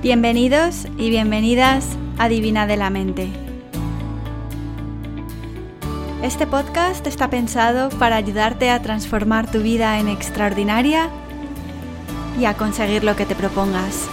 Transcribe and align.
Bienvenidos 0.00 0.86
y 0.96 1.10
bienvenidas 1.10 1.96
a 2.18 2.28
Divina 2.28 2.68
de 2.68 2.76
la 2.76 2.88
Mente. 2.88 3.26
Este 6.22 6.46
podcast 6.46 7.04
está 7.08 7.28
pensado 7.30 7.88
para 7.98 8.14
ayudarte 8.14 8.70
a 8.70 8.80
transformar 8.80 9.50
tu 9.50 9.58
vida 9.58 9.98
en 9.98 10.06
extraordinaria 10.06 11.08
y 12.38 12.44
a 12.44 12.54
conseguir 12.54 13.02
lo 13.02 13.16
que 13.16 13.26
te 13.26 13.34
propongas. 13.34 14.08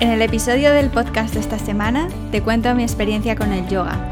En 0.00 0.08
el 0.08 0.22
episodio 0.22 0.72
del 0.72 0.88
podcast 0.88 1.34
de 1.34 1.40
esta 1.40 1.58
semana 1.58 2.08
te 2.30 2.40
cuento 2.40 2.74
mi 2.74 2.82
experiencia 2.82 3.36
con 3.36 3.52
el 3.52 3.68
yoga, 3.68 4.10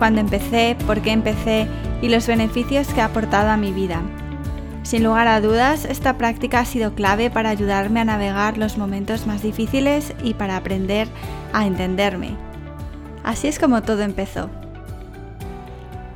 cuándo 0.00 0.20
empecé, 0.20 0.76
por 0.84 1.00
qué 1.00 1.12
empecé 1.12 1.68
y 2.02 2.08
los 2.08 2.26
beneficios 2.26 2.88
que 2.88 3.02
ha 3.02 3.04
aportado 3.04 3.50
a 3.50 3.56
mi 3.56 3.70
vida. 3.70 4.02
Sin 4.86 5.02
lugar 5.02 5.26
a 5.26 5.40
dudas, 5.40 5.84
esta 5.84 6.16
práctica 6.16 6.60
ha 6.60 6.64
sido 6.64 6.94
clave 6.94 7.28
para 7.28 7.50
ayudarme 7.50 7.98
a 7.98 8.04
navegar 8.04 8.56
los 8.56 8.78
momentos 8.78 9.26
más 9.26 9.42
difíciles 9.42 10.14
y 10.22 10.34
para 10.34 10.56
aprender 10.56 11.08
a 11.52 11.66
entenderme. 11.66 12.36
Así 13.24 13.48
es 13.48 13.58
como 13.58 13.82
todo 13.82 14.02
empezó. 14.02 14.48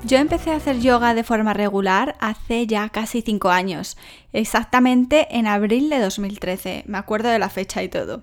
Yo 0.04 0.18
empecé 0.18 0.52
a 0.52 0.56
hacer 0.56 0.78
yoga 0.78 1.14
de 1.14 1.24
forma 1.24 1.52
regular 1.52 2.14
hace 2.20 2.68
ya 2.68 2.88
casi 2.90 3.22
5 3.22 3.50
años, 3.50 3.96
exactamente 4.32 5.26
en 5.36 5.48
abril 5.48 5.90
de 5.90 5.98
2013, 5.98 6.84
me 6.86 6.98
acuerdo 6.98 7.28
de 7.28 7.40
la 7.40 7.48
fecha 7.48 7.82
y 7.82 7.88
todo. 7.88 8.22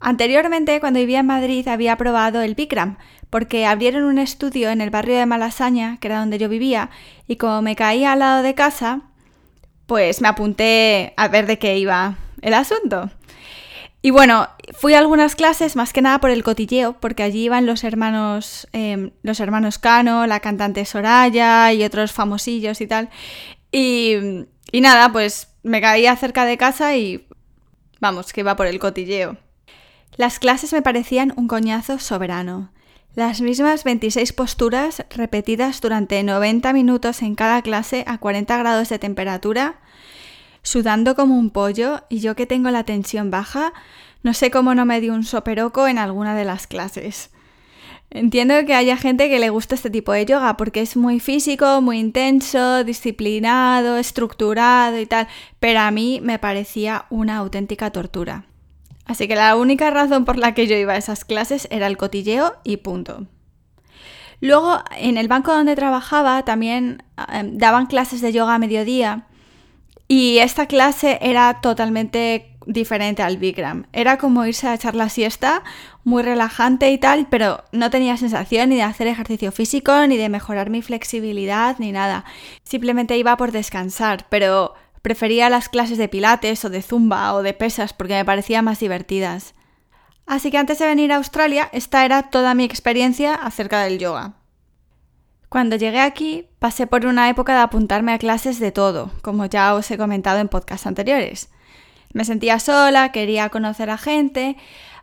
Anteriormente, 0.00 0.80
cuando 0.80 1.00
vivía 1.00 1.20
en 1.20 1.26
Madrid, 1.26 1.68
había 1.68 1.98
probado 1.98 2.40
el 2.40 2.54
Bikram, 2.54 2.96
porque 3.28 3.66
abrieron 3.66 4.04
un 4.04 4.18
estudio 4.18 4.70
en 4.70 4.80
el 4.80 4.88
barrio 4.88 5.18
de 5.18 5.26
Malasaña, 5.26 5.98
que 6.00 6.08
era 6.08 6.20
donde 6.20 6.38
yo 6.38 6.48
vivía, 6.48 6.88
y 7.28 7.36
como 7.36 7.60
me 7.60 7.76
caía 7.76 8.12
al 8.12 8.20
lado 8.20 8.42
de 8.42 8.54
casa, 8.54 9.02
pues 9.86 10.20
me 10.20 10.28
apunté 10.28 11.14
a 11.16 11.28
ver 11.28 11.46
de 11.46 11.58
qué 11.58 11.78
iba 11.78 12.16
el 12.42 12.54
asunto. 12.54 13.10
Y 14.02 14.10
bueno, 14.10 14.48
fui 14.72 14.94
a 14.94 14.98
algunas 14.98 15.34
clases 15.34 15.74
más 15.74 15.92
que 15.92 16.02
nada 16.02 16.20
por 16.20 16.30
el 16.30 16.44
cotilleo, 16.44 16.92
porque 17.00 17.22
allí 17.22 17.44
iban 17.44 17.66
los 17.66 17.82
hermanos, 17.82 18.68
em, 18.72 19.10
los 19.22 19.40
hermanos 19.40 19.78
Cano, 19.78 20.26
la 20.26 20.40
cantante 20.40 20.84
Soraya 20.84 21.72
y 21.72 21.82
otros 21.82 22.12
famosillos 22.12 22.80
y 22.80 22.86
tal. 22.86 23.08
Y, 23.72 24.14
y 24.70 24.80
nada, 24.80 25.10
pues 25.10 25.48
me 25.62 25.80
caía 25.80 26.14
cerca 26.14 26.44
de 26.44 26.56
casa 26.56 26.96
y 26.96 27.26
vamos, 27.98 28.32
que 28.32 28.42
iba 28.42 28.54
por 28.54 28.66
el 28.66 28.78
cotilleo. 28.78 29.38
Las 30.16 30.38
clases 30.38 30.72
me 30.72 30.82
parecían 30.82 31.32
un 31.36 31.48
coñazo 31.48 31.98
soberano. 31.98 32.70
Las 33.16 33.40
mismas 33.40 33.82
26 33.82 34.34
posturas 34.34 35.02
repetidas 35.08 35.80
durante 35.80 36.22
90 36.22 36.74
minutos 36.74 37.22
en 37.22 37.34
cada 37.34 37.62
clase 37.62 38.04
a 38.06 38.18
40 38.18 38.58
grados 38.58 38.90
de 38.90 38.98
temperatura, 38.98 39.76
sudando 40.60 41.14
como 41.14 41.38
un 41.38 41.48
pollo 41.48 42.02
y 42.10 42.20
yo 42.20 42.36
que 42.36 42.44
tengo 42.44 42.70
la 42.70 42.84
tensión 42.84 43.30
baja, 43.30 43.72
no 44.22 44.34
sé 44.34 44.50
cómo 44.50 44.74
no 44.74 44.84
me 44.84 45.00
dio 45.00 45.14
un 45.14 45.24
soperoco 45.24 45.88
en 45.88 45.96
alguna 45.96 46.34
de 46.34 46.44
las 46.44 46.66
clases. 46.66 47.30
Entiendo 48.10 48.54
que 48.66 48.74
haya 48.74 48.98
gente 48.98 49.30
que 49.30 49.38
le 49.38 49.48
gusta 49.48 49.76
este 49.76 49.88
tipo 49.88 50.12
de 50.12 50.26
yoga 50.26 50.58
porque 50.58 50.82
es 50.82 50.94
muy 50.94 51.18
físico, 51.18 51.80
muy 51.80 51.98
intenso, 51.98 52.84
disciplinado, 52.84 53.96
estructurado 53.96 55.00
y 55.00 55.06
tal, 55.06 55.26
pero 55.58 55.80
a 55.80 55.90
mí 55.90 56.20
me 56.22 56.38
parecía 56.38 57.06
una 57.08 57.38
auténtica 57.38 57.90
tortura. 57.90 58.44
Así 59.06 59.28
que 59.28 59.36
la 59.36 59.56
única 59.56 59.90
razón 59.90 60.24
por 60.24 60.36
la 60.36 60.52
que 60.54 60.66
yo 60.66 60.76
iba 60.76 60.94
a 60.94 60.98
esas 60.98 61.24
clases 61.24 61.68
era 61.70 61.86
el 61.86 61.96
cotilleo 61.96 62.56
y 62.64 62.78
punto. 62.78 63.26
Luego, 64.40 64.80
en 64.98 65.16
el 65.16 65.28
banco 65.28 65.52
donde 65.52 65.76
trabajaba 65.76 66.44
también 66.44 67.02
em, 67.32 67.56
daban 67.56 67.86
clases 67.86 68.20
de 68.20 68.32
yoga 68.32 68.54
a 68.54 68.58
mediodía 68.58 69.26
y 70.08 70.38
esta 70.38 70.66
clase 70.66 71.18
era 71.22 71.60
totalmente 71.60 72.52
diferente 72.66 73.22
al 73.22 73.38
Bikram. 73.38 73.86
Era 73.92 74.18
como 74.18 74.44
irse 74.44 74.68
a 74.68 74.74
echar 74.74 74.94
la 74.94 75.08
siesta, 75.08 75.62
muy 76.04 76.22
relajante 76.22 76.90
y 76.90 76.98
tal, 76.98 77.26
pero 77.30 77.64
no 77.72 77.90
tenía 77.90 78.16
sensación 78.16 78.70
ni 78.70 78.76
de 78.76 78.82
hacer 78.82 79.06
ejercicio 79.06 79.52
físico, 79.52 80.06
ni 80.06 80.16
de 80.16 80.28
mejorar 80.28 80.68
mi 80.68 80.82
flexibilidad, 80.82 81.76
ni 81.78 81.92
nada. 81.92 82.24
Simplemente 82.64 83.16
iba 83.16 83.36
por 83.36 83.52
descansar, 83.52 84.26
pero 84.28 84.74
Prefería 85.06 85.48
las 85.50 85.68
clases 85.68 85.98
de 85.98 86.08
pilates 86.08 86.64
o 86.64 86.68
de 86.68 86.82
zumba 86.82 87.32
o 87.34 87.44
de 87.44 87.54
pesas 87.54 87.92
porque 87.92 88.14
me 88.14 88.24
parecían 88.24 88.64
más 88.64 88.80
divertidas. 88.80 89.54
Así 90.26 90.50
que 90.50 90.58
antes 90.58 90.80
de 90.80 90.86
venir 90.86 91.12
a 91.12 91.18
Australia, 91.18 91.70
esta 91.72 92.04
era 92.04 92.24
toda 92.24 92.54
mi 92.54 92.64
experiencia 92.64 93.36
acerca 93.36 93.84
del 93.84 94.00
yoga. 94.00 94.32
Cuando 95.48 95.76
llegué 95.76 96.00
aquí, 96.00 96.48
pasé 96.58 96.88
por 96.88 97.06
una 97.06 97.28
época 97.28 97.54
de 97.54 97.60
apuntarme 97.60 98.12
a 98.14 98.18
clases 98.18 98.58
de 98.58 98.72
todo, 98.72 99.12
como 99.22 99.46
ya 99.46 99.76
os 99.76 99.88
he 99.92 99.96
comentado 99.96 100.40
en 100.40 100.48
podcasts 100.48 100.88
anteriores. 100.88 101.50
Me 102.12 102.24
sentía 102.24 102.58
sola, 102.58 103.12
quería 103.12 103.48
conocer 103.50 103.90
a 103.90 103.98
gente, 103.98 104.56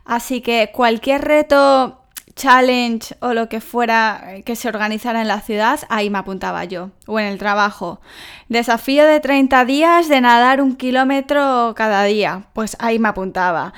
así 0.04 0.42
que 0.42 0.70
cualquier 0.74 1.22
reto 1.22 2.03
challenge 2.36 3.14
o 3.20 3.32
lo 3.32 3.48
que 3.48 3.60
fuera 3.60 4.42
que 4.44 4.56
se 4.56 4.68
organizara 4.68 5.22
en 5.22 5.28
la 5.28 5.40
ciudad, 5.40 5.80
ahí 5.88 6.10
me 6.10 6.18
apuntaba 6.18 6.64
yo. 6.64 6.90
O 7.06 7.18
en 7.18 7.26
el 7.26 7.38
trabajo. 7.38 8.00
Desafío 8.48 9.06
de 9.06 9.20
30 9.20 9.64
días 9.64 10.08
de 10.08 10.20
nadar 10.20 10.60
un 10.60 10.76
kilómetro 10.76 11.74
cada 11.76 12.04
día, 12.04 12.48
pues 12.52 12.76
ahí 12.80 12.98
me 12.98 13.08
apuntaba. 13.08 13.72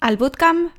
Al 0.00 0.16
bootcamp, 0.16 0.72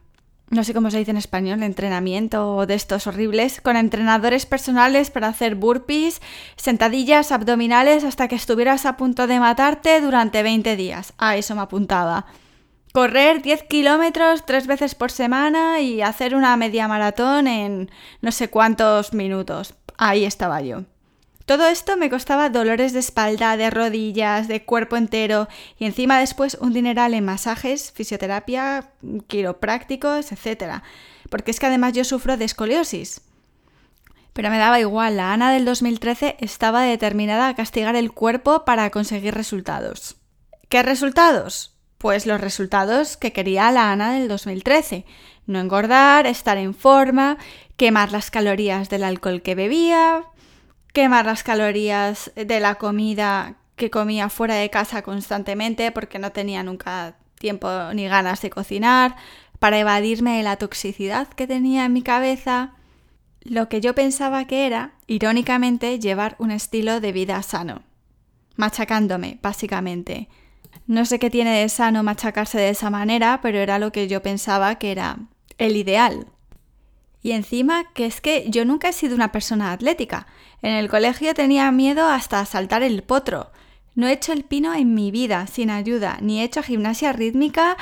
no 0.49 0.63
sé 0.63 0.73
cómo 0.73 0.89
se 0.89 0.97
dice 0.97 1.11
en 1.11 1.17
español, 1.17 1.61
entrenamiento 1.61 2.65
de 2.65 2.73
estos 2.73 3.05
horribles, 3.05 3.61
con 3.61 3.77
entrenadores 3.77 4.47
personales 4.47 5.11
para 5.11 5.27
hacer 5.27 5.55
burpees, 5.55 6.21
sentadillas 6.55 7.31
abdominales 7.31 8.03
hasta 8.03 8.27
que 8.27 8.35
estuvieras 8.35 8.85
a 8.87 8.97
punto 8.97 9.27
de 9.27 9.39
matarte 9.39 10.01
durante 10.01 10.41
20 10.41 10.75
días. 10.75 11.13
A 11.19 11.37
eso 11.37 11.53
me 11.53 11.61
apuntaba 11.61 12.25
correr 12.93 13.41
10 13.41 13.63
kilómetros 13.63 14.45
tres 14.45 14.67
veces 14.67 14.95
por 14.95 15.11
semana 15.11 15.79
y 15.79 16.01
hacer 16.01 16.35
una 16.35 16.55
media 16.57 16.87
maratón 16.87 17.47
en 17.47 17.91
no 18.21 18.31
sé 18.31 18.49
cuántos 18.49 19.13
minutos. 19.13 19.75
Ahí 19.97 20.25
estaba 20.25 20.61
yo. 20.61 20.83
Todo 21.45 21.67
esto 21.67 21.97
me 21.97 22.11
costaba 22.11 22.49
dolores 22.49 22.93
de 22.93 22.99
espalda, 22.99 23.57
de 23.57 23.71
rodillas, 23.71 24.47
de 24.47 24.65
cuerpo 24.65 24.97
entero 24.97 25.47
y 25.79 25.85
encima 25.85 26.19
después 26.19 26.57
un 26.61 26.73
dineral 26.73 27.15
en 27.15 27.25
masajes, 27.25 27.91
fisioterapia, 27.91 28.91
quiroprácticos, 29.25 30.31
etc. 30.31 30.83
Porque 31.31 31.49
es 31.49 31.59
que 31.59 31.65
además 31.65 31.93
yo 31.93 32.03
sufro 32.03 32.37
de 32.37 32.45
escoliosis. 32.45 33.21
Pero 34.33 34.51
me 34.51 34.59
daba 34.59 34.79
igual, 34.79 35.17
la 35.17 35.33
Ana 35.33 35.51
del 35.51 35.65
2013 35.65 36.37
estaba 36.39 36.83
determinada 36.83 37.47
a 37.47 37.55
castigar 37.55 37.95
el 37.95 38.11
cuerpo 38.11 38.63
para 38.63 38.89
conseguir 38.91 39.33
resultados. 39.33 40.17
¿Qué 40.69 40.83
resultados? 40.83 41.78
Pues 41.99 42.25
los 42.25 42.39
resultados 42.39 43.17
que 43.17 43.33
quería 43.33 43.71
la 43.73 43.91
Ana 43.91 44.13
del 44.13 44.29
2013. 44.29 45.05
No 45.47 45.59
engordar, 45.59 46.27
estar 46.27 46.57
en 46.57 46.73
forma, 46.73 47.37
quemar 47.75 48.13
las 48.13 48.31
calorías 48.31 48.89
del 48.89 49.03
alcohol 49.03 49.41
que 49.41 49.53
bebía, 49.53 50.23
quemar 50.93 51.25
las 51.25 51.43
calorías 51.43 52.31
de 52.35 52.59
la 52.61 52.75
comida 52.75 53.55
que 53.75 53.89
comía 53.89 54.29
fuera 54.29 54.55
de 54.55 54.69
casa 54.69 55.01
constantemente 55.01 55.91
porque 55.91 56.19
no 56.19 56.31
tenía 56.31 56.63
nunca 56.63 57.17
tiempo 57.37 57.67
ni 57.93 58.07
ganas 58.07 58.41
de 58.41 58.49
cocinar, 58.49 59.17
para 59.59 59.77
evadirme 59.77 60.37
de 60.37 60.43
la 60.43 60.55
toxicidad 60.55 61.27
que 61.27 61.47
tenía 61.47 61.83
en 61.83 61.91
mi 61.91 62.01
cabeza. 62.01 62.75
Lo 63.41 63.67
que 63.67 63.81
yo 63.81 63.93
pensaba 63.93 64.47
que 64.47 64.65
era, 64.65 64.93
irónicamente, 65.05 65.99
llevar 65.99 66.37
un 66.39 66.51
estilo 66.51 67.01
de 67.01 67.11
vida 67.11 67.43
sano. 67.43 67.83
Machacándome, 68.55 69.37
básicamente. 69.41 70.29
No 70.87 71.05
sé 71.05 71.19
qué 71.19 71.29
tiene 71.29 71.61
de 71.61 71.69
sano 71.69 72.01
machacarse 72.03 72.57
de 72.57 72.69
esa 72.69 72.89
manera, 72.89 73.39
pero 73.41 73.59
era 73.59 73.79
lo 73.79 73.91
que 73.91 74.07
yo 74.07 74.21
pensaba 74.21 74.75
que 74.75 74.91
era 74.91 75.17
el 75.57 75.77
ideal. 75.77 76.27
Y 77.21 77.31
encima 77.31 77.91
que 77.93 78.05
es 78.05 78.21
que 78.21 78.49
yo 78.49 78.65
nunca 78.65 78.89
he 78.89 78.93
sido 78.93 79.15
una 79.15 79.31
persona 79.31 79.71
atlética. 79.71 80.25
En 80.61 80.71
el 80.71 80.89
colegio 80.89 81.33
tenía 81.33 81.71
miedo 81.71 82.07
hasta 82.07 82.45
saltar 82.45 82.81
el 82.81 83.03
potro. 83.03 83.51
No 83.95 84.07
he 84.07 84.13
hecho 84.13 84.31
el 84.31 84.45
pino 84.45 84.73
en 84.73 84.93
mi 84.93 85.11
vida 85.11 85.45
sin 85.47 85.69
ayuda, 85.69 86.17
ni 86.21 86.39
he 86.39 86.43
hecho 86.43 86.63
gimnasia 86.63 87.11
rítmica. 87.11 87.75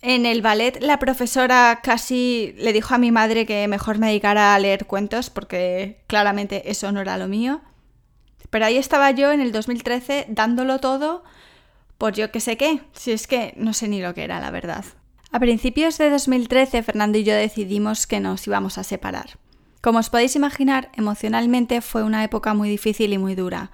En 0.00 0.26
el 0.26 0.42
ballet 0.42 0.80
la 0.80 1.00
profesora 1.00 1.80
casi 1.82 2.54
le 2.56 2.72
dijo 2.72 2.94
a 2.94 2.98
mi 2.98 3.10
madre 3.10 3.46
que 3.46 3.66
mejor 3.66 3.98
me 3.98 4.06
dedicara 4.06 4.54
a 4.54 4.58
leer 4.60 4.86
cuentos 4.86 5.28
porque 5.30 6.00
claramente 6.06 6.70
eso 6.70 6.92
no 6.92 7.00
era 7.00 7.18
lo 7.18 7.26
mío. 7.26 7.60
Pero 8.50 8.64
ahí 8.64 8.76
estaba 8.76 9.10
yo 9.10 9.32
en 9.32 9.40
el 9.40 9.50
2013 9.50 10.26
dándolo 10.28 10.78
todo 10.78 11.24
por 11.98 12.14
yo 12.14 12.30
que 12.30 12.40
sé 12.40 12.56
qué, 12.56 12.80
si 12.92 13.12
es 13.12 13.26
que 13.26 13.52
no 13.56 13.72
sé 13.72 13.88
ni 13.88 14.00
lo 14.00 14.14
que 14.14 14.24
era, 14.24 14.40
la 14.40 14.50
verdad. 14.50 14.84
A 15.30 15.40
principios 15.40 15.98
de 15.98 16.08
2013, 16.08 16.82
Fernando 16.82 17.18
y 17.18 17.24
yo 17.24 17.34
decidimos 17.34 18.06
que 18.06 18.20
nos 18.20 18.46
íbamos 18.46 18.78
a 18.78 18.84
separar. 18.84 19.38
Como 19.82 19.98
os 19.98 20.08
podéis 20.08 20.34
imaginar, 20.36 20.90
emocionalmente 20.96 21.80
fue 21.82 22.02
una 22.02 22.24
época 22.24 22.54
muy 22.54 22.68
difícil 22.70 23.12
y 23.12 23.18
muy 23.18 23.34
dura. 23.34 23.70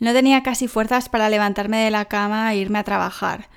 No 0.00 0.12
tenía 0.12 0.42
casi 0.42 0.68
fuerzas 0.68 1.08
para 1.08 1.30
levantarme 1.30 1.78
de 1.78 1.90
la 1.90 2.04
cama 2.04 2.52
e 2.52 2.58
irme 2.58 2.78
a 2.78 2.84
trabajar. 2.84 3.48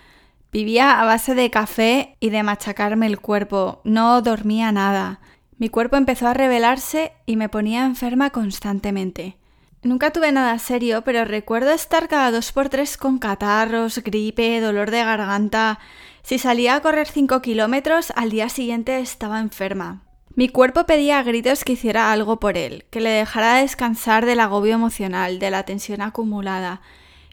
Vivía 0.52 1.00
a 1.00 1.06
base 1.06 1.36
de 1.36 1.50
café 1.52 2.16
y 2.20 2.30
de 2.30 2.44
machacarme 2.44 3.08
el 3.08 3.20
cuerpo. 3.20 3.82
No 3.84 4.22
dormía 4.22 4.72
nada. 4.72 5.20
Mi 5.58 5.70
cuerpo 5.70 5.98
empezó 5.98 6.28
a 6.28 6.34
rebelarse 6.34 7.14
y 7.26 7.36
me 7.36 7.50
ponía 7.50 7.86
enferma 7.86 8.32
constantemente. 8.32 9.38
Nunca 9.84 10.12
tuve 10.12 10.32
nada 10.32 10.60
serio, 10.60 11.04
pero 11.04 11.26
recuerdo 11.26 11.72
estar 11.72 12.08
cada 12.08 12.30
dos 12.30 12.52
por 12.52 12.70
tres 12.70 12.98
con 12.98 13.18
catarros, 13.18 13.98
gripe, 14.04 14.62
dolor 14.62 14.92
de 14.92 15.04
garganta. 15.04 15.80
Si 16.22 16.38
salía 16.38 16.76
a 16.76 16.82
correr 16.82 17.08
5 17.08 17.42
kilómetros, 17.42 18.14
al 18.16 18.30
día 18.30 18.48
siguiente 18.50 19.00
estaba 19.00 19.40
enferma. 19.40 20.04
Mi 20.36 20.50
cuerpo 20.50 20.86
pedía 20.86 21.18
a 21.18 21.24
gritos 21.24 21.64
que 21.64 21.74
hiciera 21.74 22.12
algo 22.12 22.40
por 22.40 22.58
él, 22.58 22.86
que 22.92 23.02
le 23.02 23.10
dejara 23.10 23.56
descansar 23.56 24.28
del 24.28 24.40
agobio 24.40 24.76
emocional, 24.76 25.40
de 25.40 25.50
la 25.50 25.64
tensión 25.64 26.02
acumulada. 26.02 26.82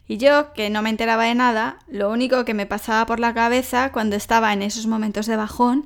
Y 0.07 0.17
yo, 0.17 0.51
que 0.53 0.71
no 0.71 0.81
me 0.81 0.89
enteraba 0.89 1.25
de 1.25 1.35
nada, 1.35 1.77
lo 1.87 2.09
único 2.09 2.45
que 2.45 2.55
me 2.55 2.65
pasaba 2.65 3.05
por 3.05 3.19
la 3.19 3.35
cabeza 3.35 3.91
cuando 3.91 4.15
estaba 4.15 4.53
en 4.53 4.63
esos 4.63 4.87
momentos 4.87 5.27
de 5.27 5.35
bajón 5.35 5.85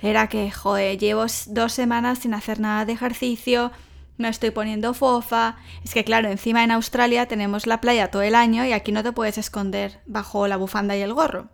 era 0.00 0.28
que, 0.28 0.52
joder, 0.52 0.98
llevo 0.98 1.26
dos 1.48 1.72
semanas 1.72 2.20
sin 2.20 2.32
hacer 2.32 2.60
nada 2.60 2.84
de 2.84 2.92
ejercicio, 2.92 3.72
no 4.18 4.28
estoy 4.28 4.50
poniendo 4.50 4.94
fofa. 4.94 5.56
Es 5.84 5.94
que 5.94 6.04
claro, 6.04 6.28
encima 6.28 6.64
en 6.64 6.70
Australia 6.70 7.26
tenemos 7.26 7.66
la 7.66 7.80
playa 7.80 8.10
todo 8.10 8.22
el 8.22 8.34
año 8.34 8.64
y 8.64 8.72
aquí 8.72 8.92
no 8.92 9.02
te 9.02 9.12
puedes 9.12 9.38
esconder 9.38 10.00
bajo 10.06 10.48
la 10.48 10.56
bufanda 10.56 10.96
y 10.96 11.02
el 11.02 11.14
gorro. 11.14 11.48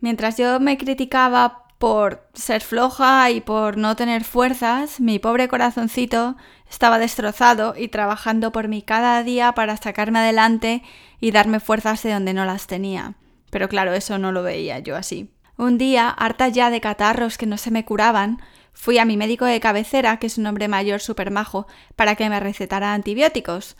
Mientras 0.00 0.36
yo 0.36 0.60
me 0.60 0.78
criticaba 0.78 1.64
por 1.78 2.28
ser 2.32 2.62
floja 2.62 3.30
y 3.30 3.40
por 3.40 3.76
no 3.76 3.96
tener 3.96 4.24
fuerzas, 4.24 5.00
mi 5.00 5.18
pobre 5.18 5.48
corazoncito 5.48 6.36
estaba 6.70 6.98
destrozado 6.98 7.74
y 7.76 7.88
trabajando 7.88 8.52
por 8.52 8.68
mí 8.68 8.82
cada 8.82 9.22
día 9.22 9.52
para 9.52 9.76
sacarme 9.76 10.20
adelante 10.20 10.82
y 11.20 11.30
darme 11.32 11.60
fuerzas 11.60 12.02
de 12.02 12.12
donde 12.12 12.34
no 12.34 12.44
las 12.44 12.66
tenía. 12.66 13.14
Pero 13.50 13.68
claro, 13.68 13.92
eso 13.92 14.18
no 14.18 14.32
lo 14.32 14.42
veía 14.42 14.78
yo 14.78 14.96
así. 14.96 15.30
Un 15.58 15.78
día, 15.78 16.10
harta 16.10 16.48
ya 16.48 16.70
de 16.70 16.80
catarros 16.80 17.38
que 17.38 17.46
no 17.46 17.56
se 17.56 17.70
me 17.70 17.84
curaban, 17.84 18.42
Fui 18.78 18.98
a 18.98 19.06
mi 19.06 19.16
médico 19.16 19.46
de 19.46 19.58
cabecera, 19.58 20.18
que 20.18 20.26
es 20.26 20.36
un 20.36 20.46
hombre 20.46 20.68
mayor 20.68 21.00
súper 21.00 21.30
majo, 21.30 21.66
para 21.96 22.14
que 22.14 22.28
me 22.28 22.38
recetara 22.38 22.92
antibióticos, 22.92 23.74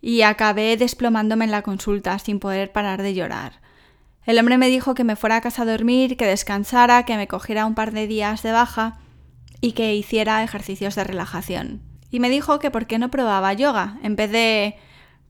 y 0.00 0.22
acabé 0.22 0.76
desplomándome 0.78 1.44
en 1.44 1.50
la 1.50 1.60
consulta 1.60 2.18
sin 2.18 2.40
poder 2.40 2.72
parar 2.72 3.02
de 3.02 3.12
llorar. 3.12 3.60
El 4.24 4.38
hombre 4.38 4.56
me 4.56 4.68
dijo 4.68 4.94
que 4.94 5.04
me 5.04 5.16
fuera 5.16 5.36
a 5.36 5.40
casa 5.42 5.62
a 5.62 5.66
dormir, 5.66 6.16
que 6.16 6.26
descansara, 6.26 7.04
que 7.04 7.16
me 7.18 7.28
cogiera 7.28 7.66
un 7.66 7.74
par 7.74 7.92
de 7.92 8.06
días 8.06 8.42
de 8.42 8.52
baja 8.52 8.98
y 9.60 9.72
que 9.72 9.94
hiciera 9.94 10.42
ejercicios 10.42 10.94
de 10.94 11.04
relajación. 11.04 11.82
Y 12.10 12.18
me 12.18 12.30
dijo 12.30 12.58
que 12.58 12.70
por 12.70 12.86
qué 12.86 12.98
no 12.98 13.10
probaba 13.10 13.52
yoga, 13.52 13.98
en 14.02 14.16
vez 14.16 14.30
de 14.30 14.76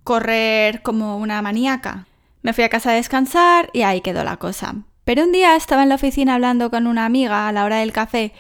correr 0.05 0.81
como 0.83 1.17
una 1.19 1.43
maníaca. 1.43 2.07
Me 2.43 2.53
fui 2.53 2.63
a 2.63 2.69
casa 2.69 2.93
a 2.93 2.95
descansar 2.95 3.69
y 3.73 3.83
ahí 3.83 4.01
quedó 4.01 4.23
la 4.23 4.37
cosa. 4.37 4.77
Pero 5.05 5.25
un 5.25 5.33
día 5.33 5.57
estaba 5.57 5.83
en 5.83 5.89
la 5.89 5.97
oficina 5.97 6.35
hablando 6.35 6.71
con 6.71 6.87
una 6.87 7.05
amiga 7.05 7.49
a 7.49 7.53
la 7.53 7.65
hora 7.65 7.79
del 7.79 7.93
café 7.93 8.33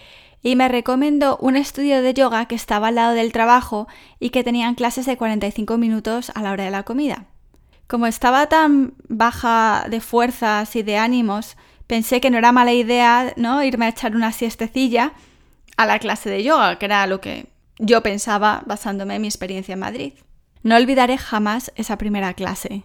y 0.42 0.56
me 0.56 0.68
recomendó 0.68 1.36
un 1.38 1.56
estudio 1.56 2.02
de 2.02 2.14
yoga 2.14 2.46
que 2.46 2.54
estaba 2.54 2.88
al 2.88 2.94
lado 2.94 3.14
del 3.14 3.32
trabajo 3.32 3.88
y 4.20 4.30
que 4.30 4.44
tenían 4.44 4.74
clases 4.74 5.06
de 5.06 5.16
45 5.16 5.78
minutos 5.78 6.30
a 6.34 6.42
la 6.42 6.52
hora 6.52 6.64
de 6.64 6.70
la 6.70 6.84
comida. 6.84 7.26
Como 7.86 8.06
estaba 8.06 8.48
tan 8.48 8.94
baja 9.08 9.86
de 9.88 10.00
fuerzas 10.00 10.76
y 10.76 10.82
de 10.82 10.98
ánimos, 10.98 11.56
pensé 11.86 12.20
que 12.20 12.30
no 12.30 12.38
era 12.38 12.52
mala 12.52 12.72
idea, 12.72 13.32
¿no? 13.36 13.62
irme 13.62 13.86
a 13.86 13.90
echar 13.90 14.14
una 14.14 14.32
siestecilla 14.32 15.12
a 15.76 15.86
la 15.86 15.98
clase 15.98 16.28
de 16.28 16.42
yoga, 16.42 16.78
que 16.78 16.86
era 16.86 17.06
lo 17.06 17.20
que 17.20 17.46
yo 17.78 18.02
pensaba 18.02 18.62
basándome 18.66 19.16
en 19.16 19.22
mi 19.22 19.28
experiencia 19.28 19.72
en 19.72 19.80
Madrid. 19.80 20.12
No 20.62 20.76
olvidaré 20.76 21.18
jamás 21.18 21.72
esa 21.76 21.96
primera 21.96 22.34
clase 22.34 22.84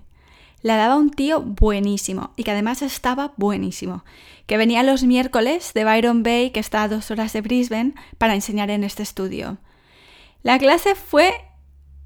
la 0.64 0.78
daba 0.78 0.96
un 0.96 1.12
tío 1.12 1.42
buenísimo 1.42 2.32
y 2.36 2.44
que 2.44 2.52
además 2.52 2.82
estaba 2.82 3.34
buenísimo, 3.38 4.04
que 4.48 4.58
venía 4.58 4.82
los 4.82 5.04
miércoles 5.04 5.74
de 5.74 5.84
Byron 5.84 6.24
Bay, 6.24 6.50
que 6.50 6.60
está 6.60 6.84
a 6.84 6.88
dos 6.88 7.12
horas 7.12 7.34
de 7.34 7.42
Brisbane, 7.42 7.94
para 8.18 8.34
enseñar 8.34 8.72
en 8.72 8.84
este 8.84 9.04
estudio. 9.04 9.58
La 10.42 10.58
clase 10.58 10.96
fue 10.96 11.34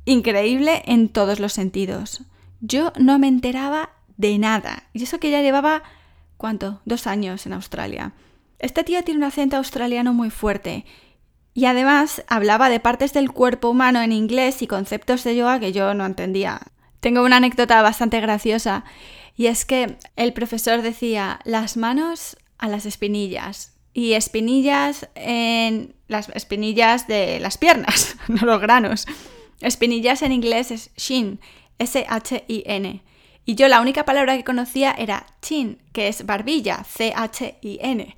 increíble 0.05 0.83
en 0.85 1.09
todos 1.09 1.39
los 1.39 1.53
sentidos. 1.53 2.23
Yo 2.59 2.91
no 2.99 3.19
me 3.19 3.27
enteraba 3.27 3.91
de 4.17 4.37
nada, 4.39 4.83
y 4.91 5.03
eso 5.03 5.19
que 5.19 5.29
ya 5.31 5.41
llevaba, 5.41 5.83
¿cuánto? 6.37 6.81
Dos 6.85 7.05
años 7.07 7.45
en 7.45 7.53
Australia. 7.53 8.13
Este 8.59 8.83
tío 8.83 9.03
tiene 9.03 9.19
un 9.19 9.23
acento 9.25 9.57
australiano 9.57 10.13
muy 10.13 10.31
fuerte, 10.31 10.85
y 11.53 11.65
además 11.65 12.23
hablaba 12.27 12.69
de 12.69 12.79
partes 12.79 13.13
del 13.13 13.31
cuerpo 13.31 13.69
humano 13.69 14.01
en 14.01 14.11
inglés 14.11 14.61
y 14.61 14.67
conceptos 14.67 15.23
de 15.23 15.35
yoga 15.35 15.59
que 15.59 15.71
yo 15.71 15.93
no 15.93 16.05
entendía. 16.05 16.61
Tengo 16.99 17.23
una 17.23 17.37
anécdota 17.37 17.81
bastante 17.81 18.19
graciosa 18.19 18.83
y 19.35 19.47
es 19.47 19.65
que 19.65 19.97
el 20.15 20.33
profesor 20.33 20.81
decía 20.81 21.39
las 21.43 21.77
manos 21.77 22.37
a 22.57 22.67
las 22.67 22.85
espinillas 22.85 23.73
y 23.93 24.13
espinillas 24.13 25.09
en 25.15 25.95
las 26.07 26.29
espinillas 26.29 27.07
de 27.07 27.39
las 27.39 27.57
piernas, 27.57 28.15
no 28.27 28.45
los 28.45 28.59
granos. 28.59 29.05
Espinillas 29.61 30.21
en 30.21 30.31
inglés 30.31 30.71
es 30.71 30.91
shin, 30.95 31.39
S-H-I-N. 31.79 33.03
Y 33.45 33.55
yo 33.55 33.67
la 33.67 33.79
única 33.79 34.05
palabra 34.05 34.35
que 34.35 34.43
conocía 34.43 34.91
era 34.91 35.25
chin, 35.41 35.81
que 35.93 36.09
es 36.09 36.25
barbilla, 36.25 36.83
C-H-I-N. 36.83 38.15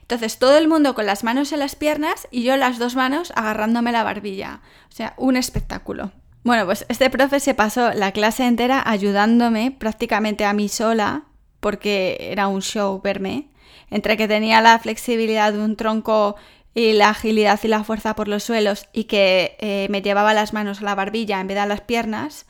Entonces 0.00 0.38
todo 0.38 0.56
el 0.58 0.66
mundo 0.66 0.94
con 0.94 1.06
las 1.06 1.22
manos 1.22 1.52
en 1.52 1.60
las 1.60 1.76
piernas 1.76 2.26
y 2.32 2.42
yo 2.42 2.56
las 2.56 2.78
dos 2.78 2.96
manos 2.96 3.32
agarrándome 3.36 3.92
la 3.92 4.02
barbilla. 4.02 4.60
O 4.88 4.92
sea, 4.92 5.14
un 5.16 5.36
espectáculo. 5.36 6.10
Bueno, 6.42 6.64
pues 6.64 6.86
este 6.88 7.10
profe 7.10 7.38
se 7.38 7.54
pasó 7.54 7.92
la 7.92 8.12
clase 8.12 8.46
entera 8.46 8.82
ayudándome 8.84 9.70
prácticamente 9.72 10.44
a 10.44 10.54
mí 10.54 10.68
sola, 10.68 11.24
porque 11.60 12.16
era 12.32 12.48
un 12.48 12.62
show 12.62 13.00
verme, 13.02 13.50
entre 13.90 14.16
que 14.16 14.26
tenía 14.26 14.60
la 14.62 14.78
flexibilidad 14.78 15.52
de 15.52 15.58
un 15.58 15.76
tronco 15.76 16.36
y 16.74 16.92
la 16.92 17.10
agilidad 17.10 17.60
y 17.62 17.68
la 17.68 17.84
fuerza 17.84 18.14
por 18.14 18.28
los 18.28 18.44
suelos 18.44 18.86
y 18.92 19.04
que 19.04 19.56
eh, 19.58 19.88
me 19.90 20.02
llevaba 20.02 20.32
las 20.32 20.52
manos 20.52 20.80
a 20.80 20.84
la 20.84 20.94
barbilla 20.94 21.40
en 21.40 21.46
vez 21.46 21.56
de 21.56 21.60
a 21.60 21.66
las 21.66 21.82
piernas, 21.82 22.46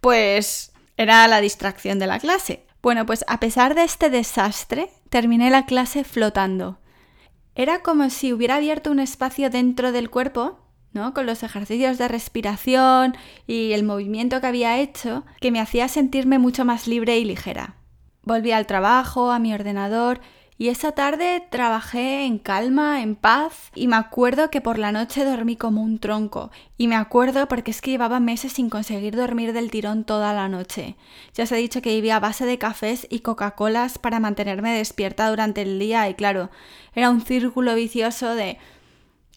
pues 0.00 0.72
era 0.96 1.26
la 1.28 1.40
distracción 1.40 1.98
de 1.98 2.06
la 2.06 2.18
clase. 2.18 2.66
Bueno, 2.82 3.06
pues 3.06 3.24
a 3.28 3.40
pesar 3.40 3.74
de 3.74 3.84
este 3.84 4.10
desastre, 4.10 4.90
terminé 5.08 5.50
la 5.50 5.66
clase 5.66 6.04
flotando. 6.04 6.78
Era 7.54 7.80
como 7.80 8.10
si 8.10 8.32
hubiera 8.32 8.56
abierto 8.56 8.90
un 8.90 9.00
espacio 9.00 9.50
dentro 9.50 9.92
del 9.92 10.10
cuerpo 10.10 10.58
Con 10.92 11.24
los 11.24 11.42
ejercicios 11.42 11.98
de 11.98 12.08
respiración 12.08 13.16
y 13.46 13.72
el 13.72 13.84
movimiento 13.84 14.40
que 14.40 14.46
había 14.48 14.78
hecho, 14.78 15.24
que 15.40 15.50
me 15.50 15.60
hacía 15.60 15.88
sentirme 15.88 16.38
mucho 16.38 16.64
más 16.64 16.86
libre 16.86 17.18
y 17.18 17.24
ligera. 17.24 17.76
Volví 18.22 18.52
al 18.52 18.66
trabajo, 18.66 19.30
a 19.30 19.38
mi 19.38 19.54
ordenador, 19.54 20.20
y 20.58 20.68
esa 20.68 20.92
tarde 20.92 21.42
trabajé 21.50 22.26
en 22.26 22.38
calma, 22.38 23.00
en 23.00 23.16
paz, 23.16 23.70
y 23.74 23.88
me 23.88 23.96
acuerdo 23.96 24.50
que 24.50 24.60
por 24.60 24.78
la 24.78 24.92
noche 24.92 25.24
dormí 25.24 25.56
como 25.56 25.80
un 25.82 26.00
tronco, 26.00 26.50
y 26.76 26.86
me 26.86 26.96
acuerdo 26.96 27.48
porque 27.48 27.70
es 27.70 27.80
que 27.80 27.92
llevaba 27.92 28.20
meses 28.20 28.52
sin 28.52 28.68
conseguir 28.68 29.16
dormir 29.16 29.54
del 29.54 29.70
tirón 29.70 30.04
toda 30.04 30.34
la 30.34 30.48
noche. 30.48 30.96
Ya 31.32 31.44
os 31.44 31.52
he 31.52 31.56
dicho 31.56 31.80
que 31.80 31.94
vivía 31.94 32.16
a 32.16 32.20
base 32.20 32.44
de 32.44 32.58
cafés 32.58 33.06
y 33.08 33.20
Coca-Colas 33.20 33.98
para 33.98 34.20
mantenerme 34.20 34.76
despierta 34.76 35.30
durante 35.30 35.62
el 35.62 35.78
día, 35.78 36.06
y 36.10 36.14
claro, 36.14 36.50
era 36.94 37.08
un 37.08 37.22
círculo 37.22 37.74
vicioso 37.74 38.34
de 38.34 38.58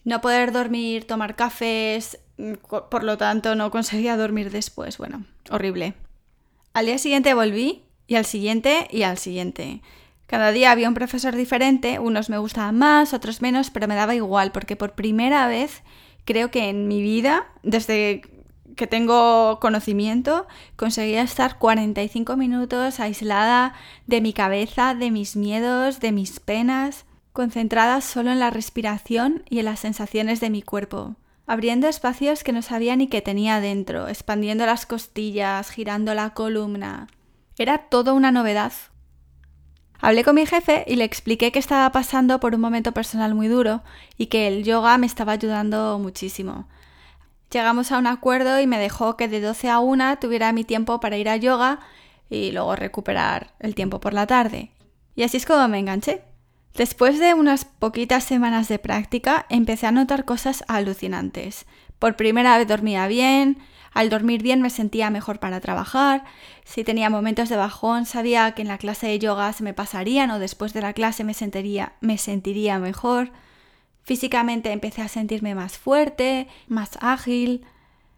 no 0.04 0.20
poder 0.20 0.52
dormir, 0.52 1.06
tomar 1.06 1.34
cafés, 1.34 2.18
mm, 2.36 2.54
por 2.90 3.04
lo 3.04 3.18
tanto 3.18 3.54
no 3.54 3.70
conseguía 3.70 4.16
dormir 4.16 4.50
después. 4.50 4.98
Bueno, 4.98 5.24
horrible. 5.50 5.94
Al 6.72 6.86
día 6.86 6.98
siguiente 6.98 7.34
volví 7.34 7.82
y 8.06 8.16
al 8.16 8.24
siguiente 8.24 8.88
y 8.90 9.02
al 9.02 9.18
siguiente. 9.18 9.80
Cada 10.26 10.52
día 10.52 10.70
había 10.70 10.88
un 10.88 10.94
profesor 10.94 11.36
diferente, 11.36 11.98
unos 11.98 12.30
me 12.30 12.38
gustaban 12.38 12.78
más, 12.78 13.12
otros 13.12 13.42
menos, 13.42 13.70
pero 13.70 13.86
me 13.86 13.94
daba 13.94 14.14
igual 14.14 14.52
porque 14.52 14.74
por 14.74 14.94
primera 14.94 15.46
vez 15.46 15.82
creo 16.24 16.50
que 16.50 16.68
en 16.68 16.88
mi 16.88 17.02
vida, 17.02 17.46
desde 17.62 18.22
que 18.76 18.86
tengo 18.86 19.60
conocimiento, 19.60 20.46
conseguía 20.76 21.22
estar 21.22 21.58
45 21.58 22.36
minutos 22.36 23.00
aislada 23.00 23.74
de 24.06 24.20
mi 24.20 24.32
cabeza, 24.32 24.94
de 24.94 25.10
mis 25.10 25.36
miedos, 25.36 26.00
de 26.00 26.12
mis 26.12 26.40
penas 26.40 27.04
concentrada 27.34 28.00
solo 28.00 28.30
en 28.30 28.38
la 28.38 28.50
respiración 28.50 29.42
y 29.50 29.58
en 29.58 29.64
las 29.64 29.80
sensaciones 29.80 30.38
de 30.38 30.50
mi 30.50 30.62
cuerpo, 30.62 31.16
abriendo 31.48 31.88
espacios 31.88 32.44
que 32.44 32.52
no 32.52 32.62
sabía 32.62 32.94
ni 32.94 33.08
que 33.08 33.22
tenía 33.22 33.60
dentro, 33.60 34.06
expandiendo 34.06 34.64
las 34.66 34.86
costillas, 34.86 35.68
girando 35.68 36.14
la 36.14 36.30
columna. 36.30 37.08
Era 37.58 37.88
todo 37.88 38.14
una 38.14 38.30
novedad. 38.30 38.72
Hablé 40.00 40.22
con 40.22 40.36
mi 40.36 40.46
jefe 40.46 40.84
y 40.86 40.94
le 40.94 41.02
expliqué 41.02 41.50
que 41.50 41.58
estaba 41.58 41.90
pasando 41.90 42.38
por 42.38 42.54
un 42.54 42.60
momento 42.60 42.92
personal 42.92 43.34
muy 43.34 43.48
duro 43.48 43.82
y 44.16 44.26
que 44.26 44.46
el 44.46 44.62
yoga 44.62 44.96
me 44.96 45.06
estaba 45.06 45.32
ayudando 45.32 45.98
muchísimo. 45.98 46.68
Llegamos 47.50 47.90
a 47.90 47.98
un 47.98 48.06
acuerdo 48.06 48.60
y 48.60 48.68
me 48.68 48.78
dejó 48.78 49.16
que 49.16 49.26
de 49.26 49.40
12 49.40 49.70
a 49.70 49.80
1 49.80 50.18
tuviera 50.20 50.52
mi 50.52 50.62
tiempo 50.62 51.00
para 51.00 51.16
ir 51.16 51.28
a 51.28 51.36
yoga 51.36 51.80
y 52.30 52.52
luego 52.52 52.76
recuperar 52.76 53.54
el 53.58 53.74
tiempo 53.74 53.98
por 53.98 54.14
la 54.14 54.28
tarde. 54.28 54.70
Y 55.16 55.24
así 55.24 55.38
es 55.38 55.46
como 55.46 55.66
me 55.66 55.80
enganché. 55.80 56.33
Después 56.74 57.20
de 57.20 57.34
unas 57.34 57.64
poquitas 57.64 58.24
semanas 58.24 58.66
de 58.68 58.80
práctica, 58.80 59.46
empecé 59.48 59.86
a 59.86 59.92
notar 59.92 60.24
cosas 60.24 60.64
alucinantes. 60.66 61.66
Por 62.00 62.16
primera 62.16 62.58
vez 62.58 62.66
dormía 62.66 63.06
bien, 63.06 63.58
al 63.92 64.10
dormir 64.10 64.42
bien 64.42 64.60
me 64.60 64.70
sentía 64.70 65.08
mejor 65.08 65.38
para 65.38 65.60
trabajar, 65.60 66.24
si 66.64 66.82
tenía 66.82 67.10
momentos 67.10 67.48
de 67.48 67.56
bajón 67.56 68.06
sabía 68.06 68.52
que 68.52 68.62
en 68.62 68.68
la 68.68 68.78
clase 68.78 69.06
de 69.06 69.20
yoga 69.20 69.52
se 69.52 69.62
me 69.62 69.72
pasarían 69.72 70.32
o 70.32 70.40
después 70.40 70.74
de 70.74 70.80
la 70.80 70.92
clase 70.94 71.22
me 71.22 71.32
sentiría, 71.32 71.92
me 72.00 72.18
sentiría 72.18 72.80
mejor. 72.80 73.30
Físicamente 74.02 74.72
empecé 74.72 75.00
a 75.02 75.08
sentirme 75.08 75.54
más 75.54 75.78
fuerte, 75.78 76.48
más 76.66 76.98
ágil 77.00 77.64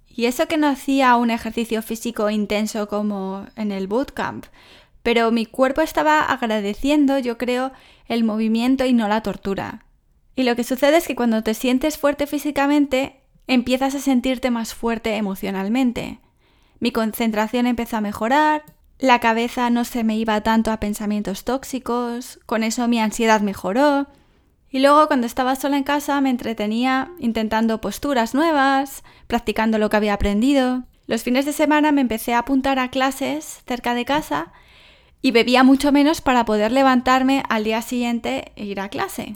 Y 0.08 0.24
eso 0.24 0.48
que 0.48 0.56
no 0.56 0.66
hacía 0.66 1.14
un 1.16 1.30
ejercicio 1.30 1.82
físico 1.82 2.30
intenso 2.30 2.88
como 2.88 3.46
en 3.54 3.70
el 3.70 3.86
bootcamp, 3.86 4.46
pero 5.06 5.30
mi 5.30 5.46
cuerpo 5.46 5.82
estaba 5.82 6.20
agradeciendo, 6.20 7.20
yo 7.20 7.38
creo, 7.38 7.70
el 8.08 8.24
movimiento 8.24 8.84
y 8.86 8.92
no 8.92 9.06
la 9.06 9.20
tortura. 9.20 9.84
Y 10.34 10.42
lo 10.42 10.56
que 10.56 10.64
sucede 10.64 10.96
es 10.96 11.06
que 11.06 11.14
cuando 11.14 11.44
te 11.44 11.54
sientes 11.54 11.96
fuerte 11.96 12.26
físicamente, 12.26 13.20
empiezas 13.46 13.94
a 13.94 14.00
sentirte 14.00 14.50
más 14.50 14.74
fuerte 14.74 15.14
emocionalmente. 15.14 16.18
Mi 16.80 16.90
concentración 16.90 17.68
empezó 17.68 17.98
a 17.98 18.00
mejorar, 18.00 18.64
la 18.98 19.20
cabeza 19.20 19.70
no 19.70 19.84
se 19.84 20.02
me 20.02 20.16
iba 20.16 20.40
tanto 20.40 20.72
a 20.72 20.80
pensamientos 20.80 21.44
tóxicos, 21.44 22.40
con 22.44 22.64
eso 22.64 22.88
mi 22.88 22.98
ansiedad 22.98 23.42
mejoró. 23.42 24.08
Y 24.70 24.80
luego 24.80 25.06
cuando 25.06 25.28
estaba 25.28 25.54
sola 25.54 25.76
en 25.76 25.84
casa 25.84 26.20
me 26.20 26.30
entretenía 26.30 27.12
intentando 27.20 27.80
posturas 27.80 28.34
nuevas, 28.34 29.04
practicando 29.28 29.78
lo 29.78 29.88
que 29.88 29.98
había 29.98 30.14
aprendido. 30.14 30.82
Los 31.06 31.22
fines 31.22 31.44
de 31.44 31.52
semana 31.52 31.92
me 31.92 32.00
empecé 32.00 32.34
a 32.34 32.40
apuntar 32.40 32.80
a 32.80 32.90
clases 32.90 33.62
cerca 33.68 33.94
de 33.94 34.04
casa 34.04 34.52
y 35.26 35.32
bebía 35.32 35.64
mucho 35.64 35.90
menos 35.90 36.20
para 36.20 36.44
poder 36.44 36.70
levantarme 36.70 37.42
al 37.48 37.64
día 37.64 37.82
siguiente 37.82 38.52
e 38.54 38.64
ir 38.64 38.78
a 38.78 38.88
clase. 38.88 39.34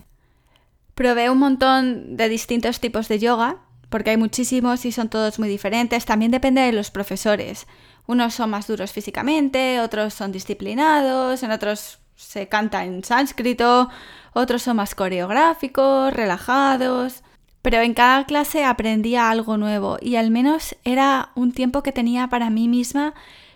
Probé 0.95 1.31
un 1.31 1.39
montón 1.39 2.17
de 2.17 2.29
distintos 2.29 2.79
tipos 2.79 3.09
de 3.09 3.19
yoga, 3.19 3.57
porque 3.89 4.11
hay 4.11 4.17
muchísimos 4.17 4.85
y 4.85 4.93
son 4.93 5.09
todos 5.09 5.41
muy 5.41 5.49
diferentes. 5.49 6.05
También 6.05 6.31
depende 6.31 6.61
de 6.61 6.71
los 6.71 6.93
profesores. 6.93 7.67
Unos 8.07 8.35
son 8.35 8.51
más 8.51 8.69
duros 8.69 8.93
físicamente, 8.93 9.81
otros 9.81 10.15
son 10.15 10.31
disciplinados, 10.31 11.43
en 11.43 11.51
otros 11.51 11.99
se 12.15 12.47
canta 12.47 12.85
en 12.85 13.03
sánscrito, 13.03 13.91
otros 14.33 14.63
son 14.63 14.77
más 14.77 14.95
coreográficos, 14.95 16.13
relajados. 16.13 17.25
Pero 17.63 17.79
en 17.79 17.95
cada 17.95 18.27
clase 18.27 18.65
aprendía 18.65 19.29
algo 19.29 19.57
nuevo 19.57 19.99
y 20.01 20.15
al 20.15 20.31
menos 20.31 20.77
era 20.85 21.33
un 21.35 21.51
tiempo 21.51 21.83
que 21.83 21.91
tenía 21.91 22.29
para 22.29 22.49
mí 22.49 22.69
misma 22.69 23.13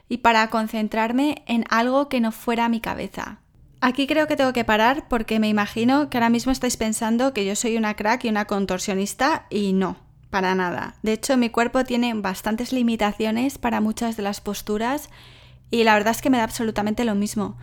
y 0.09 0.19
para 0.19 0.49
concentrarme 0.51 1.43
en 1.47 1.65
algo 1.71 2.09
que 2.09 2.21
no 2.21 2.33
fuera 2.33 2.69
mi 2.69 2.81
cabeza. 2.81 3.39
Aquí 3.81 4.07
creo 4.07 4.27
que 4.27 4.37
tengo 4.37 4.53
que 4.53 4.65
parar 4.65 5.09
porque 5.09 5.39
me 5.39 5.49
imagino 5.49 6.09
que 6.09 6.17
ahora 6.17 6.31
mismo 6.31 6.53
estáis 6.53 6.77
pensando 6.77 7.35
que 7.35 7.45
yo 7.45 7.55
soy 7.55 7.77
una 7.77 7.95
crack 7.95 8.25
y 8.25 8.29
una 8.29 8.47
contorsionista 8.47 9.47
y 9.51 9.73
no 9.73 9.97
para 10.31 10.55
nada. 10.55 10.97
De 11.03 11.13
hecho, 11.13 11.37
mi 11.37 11.49
cuerpo 11.49 11.85
tiene 11.85 12.13
bastantes 12.15 12.73
limitaciones 12.73 13.57
para 13.59 13.81
muchas 13.81 14.17
de 14.17 14.25
las 14.25 14.41
posturas 14.41 15.09
y 15.71 15.85
la 15.85 15.95
verdad 15.95 16.13
es 16.13 16.23
que 16.23 16.31
me 16.31 16.39
da 16.39 16.45
absolutamente 16.45 17.05
lo 17.05 17.15
mismo. 17.15 17.57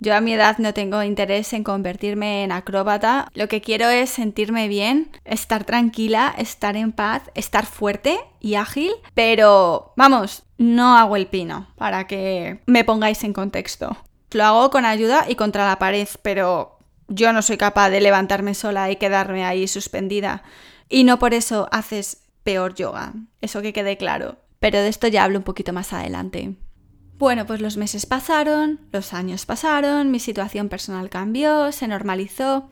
Yo 0.00 0.16
a 0.16 0.20
mi 0.20 0.32
edad 0.32 0.58
no 0.58 0.74
tengo 0.74 1.00
interés 1.04 1.52
en 1.52 1.62
convertirme 1.62 2.42
en 2.42 2.50
acróbata. 2.50 3.28
Lo 3.34 3.46
que 3.46 3.60
quiero 3.60 3.88
es 3.88 4.10
sentirme 4.10 4.66
bien, 4.66 5.12
estar 5.24 5.62
tranquila, 5.62 6.34
estar 6.36 6.76
en 6.76 6.90
paz, 6.90 7.30
estar 7.36 7.66
fuerte 7.66 8.18
y 8.40 8.56
ágil. 8.56 8.90
Pero, 9.14 9.92
vamos, 9.96 10.42
no 10.62 10.96
hago 10.96 11.16
el 11.16 11.26
pino 11.26 11.68
para 11.76 12.06
que 12.06 12.60
me 12.66 12.84
pongáis 12.84 13.22
en 13.24 13.32
contexto. 13.32 13.96
Lo 14.30 14.44
hago 14.44 14.70
con 14.70 14.84
ayuda 14.84 15.26
y 15.28 15.34
contra 15.34 15.66
la 15.66 15.78
pared, 15.78 16.08
pero 16.22 16.78
yo 17.08 17.32
no 17.32 17.42
soy 17.42 17.58
capaz 17.58 17.90
de 17.90 18.00
levantarme 18.00 18.54
sola 18.54 18.90
y 18.90 18.96
quedarme 18.96 19.44
ahí 19.44 19.68
suspendida. 19.68 20.42
Y 20.88 21.04
no 21.04 21.18
por 21.18 21.34
eso 21.34 21.68
haces 21.70 22.22
peor 22.42 22.74
yoga, 22.74 23.12
eso 23.40 23.62
que 23.62 23.72
quede 23.72 23.96
claro. 23.96 24.36
Pero 24.58 24.78
de 24.78 24.88
esto 24.88 25.08
ya 25.08 25.24
hablo 25.24 25.38
un 25.38 25.44
poquito 25.44 25.72
más 25.72 25.92
adelante. 25.92 26.54
Bueno, 27.18 27.46
pues 27.46 27.60
los 27.60 27.76
meses 27.76 28.06
pasaron, 28.06 28.80
los 28.90 29.12
años 29.12 29.46
pasaron, 29.46 30.10
mi 30.10 30.18
situación 30.18 30.68
personal 30.68 31.08
cambió, 31.10 31.70
se 31.72 31.86
normalizó, 31.86 32.70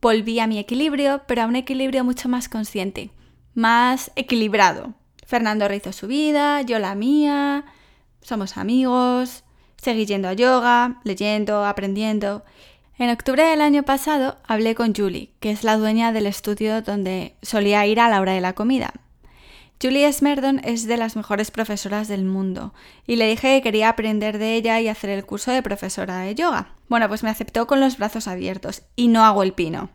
volví 0.00 0.40
a 0.40 0.46
mi 0.46 0.58
equilibrio, 0.58 1.22
pero 1.26 1.42
a 1.42 1.46
un 1.46 1.56
equilibrio 1.56 2.04
mucho 2.04 2.28
más 2.28 2.48
consciente, 2.48 3.10
más 3.54 4.10
equilibrado. 4.16 4.94
Fernando 5.26 5.68
rehizo 5.68 5.92
su 5.92 6.06
vida, 6.06 6.62
yo 6.62 6.78
la 6.78 6.94
mía, 6.94 7.64
somos 8.20 8.56
amigos, 8.56 9.44
seguí 9.76 10.06
yendo 10.06 10.28
a 10.28 10.32
yoga, 10.32 11.00
leyendo, 11.04 11.64
aprendiendo 11.64 12.44
en 12.96 13.10
octubre 13.10 13.42
del 13.42 13.60
año 13.60 13.82
pasado 13.82 14.36
hablé 14.46 14.76
con 14.76 14.94
Julie, 14.94 15.32
que 15.40 15.50
es 15.50 15.64
la 15.64 15.76
dueña 15.76 16.12
del 16.12 16.26
estudio 16.26 16.80
donde 16.80 17.34
solía 17.42 17.84
ir 17.86 17.98
a 17.98 18.08
la 18.08 18.20
hora 18.20 18.32
de 18.32 18.40
la 18.40 18.52
comida. 18.52 18.92
Julie 19.82 20.10
Smerdon 20.12 20.60
es 20.62 20.86
de 20.86 20.96
las 20.96 21.16
mejores 21.16 21.50
profesoras 21.50 22.06
del 22.06 22.24
mundo 22.24 22.72
y 23.04 23.16
le 23.16 23.28
dije 23.28 23.56
que 23.56 23.62
quería 23.62 23.88
aprender 23.88 24.38
de 24.38 24.54
ella 24.54 24.80
y 24.80 24.86
hacer 24.86 25.10
el 25.10 25.26
curso 25.26 25.50
de 25.50 25.62
profesora 25.62 26.20
de 26.20 26.36
yoga. 26.36 26.76
Bueno, 26.88 27.08
pues 27.08 27.24
me 27.24 27.30
aceptó 27.30 27.66
con 27.66 27.80
los 27.80 27.98
brazos 27.98 28.28
abiertos 28.28 28.82
y 28.94 29.08
no 29.08 29.24
hago 29.24 29.42
el 29.42 29.54
pino. 29.54 29.90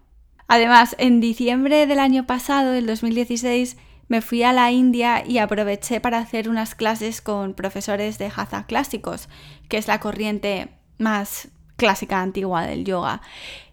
Además, 0.49 0.97
en 0.99 1.21
diciembre 1.21 1.87
del 1.87 1.99
año 1.99 2.27
pasado, 2.27 2.73
del 2.73 2.85
2016, 2.85 3.77
me 4.09 4.21
fui 4.21 4.43
a 4.43 4.51
la 4.51 4.71
India 4.71 5.23
y 5.25 5.37
aproveché 5.37 6.01
para 6.01 6.17
hacer 6.17 6.49
unas 6.49 6.75
clases 6.75 7.21
con 7.21 7.53
profesores 7.53 8.17
de 8.17 8.31
Hatha 8.35 8.65
clásicos, 8.65 9.29
que 9.69 9.77
es 9.77 9.87
la 9.87 9.99
corriente 9.99 10.69
más 10.97 11.47
clásica 11.77 12.21
antigua 12.21 12.65
del 12.65 12.83
yoga. 12.83 13.21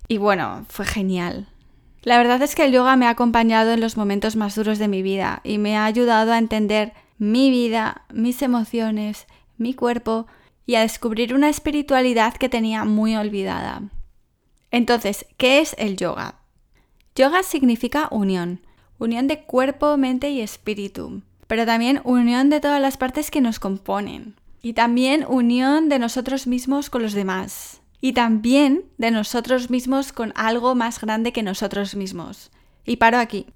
Y 0.06 0.18
bueno, 0.18 0.64
fue 0.68 0.84
genial. 0.84 1.48
La 2.02 2.18
verdad 2.18 2.40
es 2.42 2.54
que 2.54 2.66
el 2.66 2.72
yoga 2.72 2.96
me 2.96 3.06
ha 3.06 3.10
acompañado 3.10 3.72
en 3.72 3.80
los 3.80 3.96
momentos 3.96 4.36
más 4.36 4.54
duros 4.54 4.78
de 4.78 4.88
mi 4.88 5.02
vida 5.02 5.40
y 5.42 5.58
me 5.58 5.76
ha 5.76 5.86
ayudado 5.86 6.32
a 6.32 6.38
entender 6.38 6.92
mi 7.18 7.50
vida, 7.50 8.02
mis 8.12 8.42
emociones, 8.42 9.26
mi 9.56 9.74
cuerpo 9.74 10.26
y 10.66 10.74
a 10.74 10.82
descubrir 10.82 11.34
una 11.34 11.48
espiritualidad 11.48 12.34
que 12.34 12.50
tenía 12.50 12.84
muy 12.84 13.16
olvidada. 13.16 13.82
Entonces, 14.70 15.26
¿qué 15.38 15.60
es 15.60 15.74
el 15.78 15.96
yoga? 15.96 16.36
Yoga 17.14 17.42
significa 17.42 18.08
unión, 18.10 18.60
unión 18.98 19.26
de 19.26 19.42
cuerpo, 19.42 19.96
mente 19.96 20.30
y 20.30 20.40
espíritu, 20.40 21.22
pero 21.46 21.66
también 21.66 22.00
unión 22.04 22.50
de 22.50 22.60
todas 22.60 22.80
las 22.80 22.96
partes 22.96 23.30
que 23.30 23.40
nos 23.40 23.58
componen 23.58 24.36
y 24.62 24.72
también 24.72 25.24
unión 25.28 25.88
de 25.88 25.98
nosotros 25.98 26.46
mismos 26.46 26.90
con 26.90 27.02
los 27.02 27.12
demás 27.12 27.80
y 28.00 28.12
también 28.12 28.84
de 28.98 29.10
nosotros 29.10 29.70
mismos 29.70 30.12
con 30.12 30.32
algo 30.36 30.74
más 30.74 31.00
grande 31.00 31.32
que 31.32 31.42
nosotros 31.42 31.94
mismos. 31.94 32.50
Y 32.84 32.96
paro 32.96 33.18
aquí, 33.18 33.46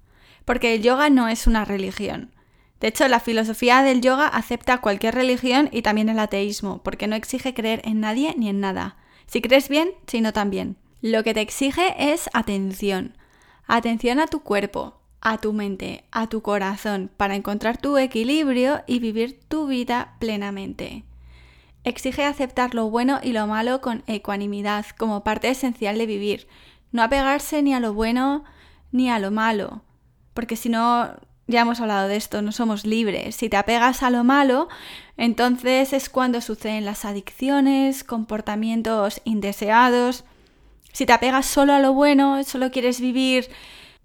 porque 0.45 0.75
el 0.75 0.81
yoga 0.81 1.09
no 1.09 1.27
es 1.27 1.47
una 1.47 1.65
religión. 1.65 2.31
De 2.79 2.87
hecho, 2.87 3.07
la 3.07 3.19
filosofía 3.19 3.83
del 3.83 4.01
yoga 4.01 4.27
acepta 4.27 4.81
cualquier 4.81 5.13
religión 5.15 5.69
y 5.71 5.83
también 5.83 6.09
el 6.09 6.19
ateísmo, 6.19 6.81
porque 6.83 7.07
no 7.07 7.15
exige 7.15 7.53
creer 7.53 7.81
en 7.85 7.99
nadie 7.99 8.33
ni 8.37 8.49
en 8.49 8.59
nada. 8.59 8.97
Si 9.27 9.41
crees 9.41 9.69
bien, 9.69 9.91
si 10.07 10.19
no 10.19 10.33
también. 10.33 10.77
Lo 11.01 11.23
que 11.23 11.33
te 11.33 11.41
exige 11.41 12.11
es 12.11 12.29
atención. 12.33 13.17
Atención 13.67 14.19
a 14.19 14.27
tu 14.27 14.41
cuerpo, 14.41 15.00
a 15.21 15.37
tu 15.37 15.53
mente, 15.53 16.03
a 16.11 16.27
tu 16.27 16.41
corazón, 16.41 17.09
para 17.15 17.35
encontrar 17.35 17.77
tu 17.77 17.97
equilibrio 17.97 18.81
y 18.87 18.99
vivir 18.99 19.39
tu 19.47 19.67
vida 19.67 20.15
plenamente. 20.19 21.03
Exige 21.83 22.25
aceptar 22.25 22.75
lo 22.75 22.89
bueno 22.89 23.19
y 23.23 23.33
lo 23.33 23.47
malo 23.47 23.81
con 23.81 24.03
ecuanimidad 24.07 24.85
como 24.97 25.23
parte 25.23 25.49
esencial 25.49 25.97
de 25.97 26.05
vivir, 26.05 26.47
no 26.91 27.03
apegarse 27.03 27.61
ni 27.61 27.73
a 27.73 27.79
lo 27.79 27.93
bueno 27.93 28.43
ni 28.91 29.09
a 29.09 29.19
lo 29.19 29.31
malo, 29.31 29.81
porque 30.33 30.55
si 30.55 30.69
no, 30.69 31.15
ya 31.47 31.61
hemos 31.61 31.79
hablado 31.81 32.07
de 32.07 32.15
esto, 32.15 32.41
no 32.41 32.51
somos 32.51 32.85
libres. 32.85 33.35
Si 33.35 33.49
te 33.49 33.57
apegas 33.57 34.03
a 34.03 34.09
lo 34.09 34.23
malo, 34.23 34.69
entonces 35.17 35.93
es 35.93 36.09
cuando 36.09 36.41
suceden 36.41 36.85
las 36.85 37.05
adicciones, 37.05 38.03
comportamientos 38.03 39.21
indeseados. 39.23 40.23
Si 40.93 41.05
te 41.05 41.13
apegas 41.13 41.45
solo 41.45 41.73
a 41.73 41.79
lo 41.79 41.93
bueno, 41.93 42.43
solo 42.43 42.71
quieres 42.71 42.99
vivir 42.99 43.47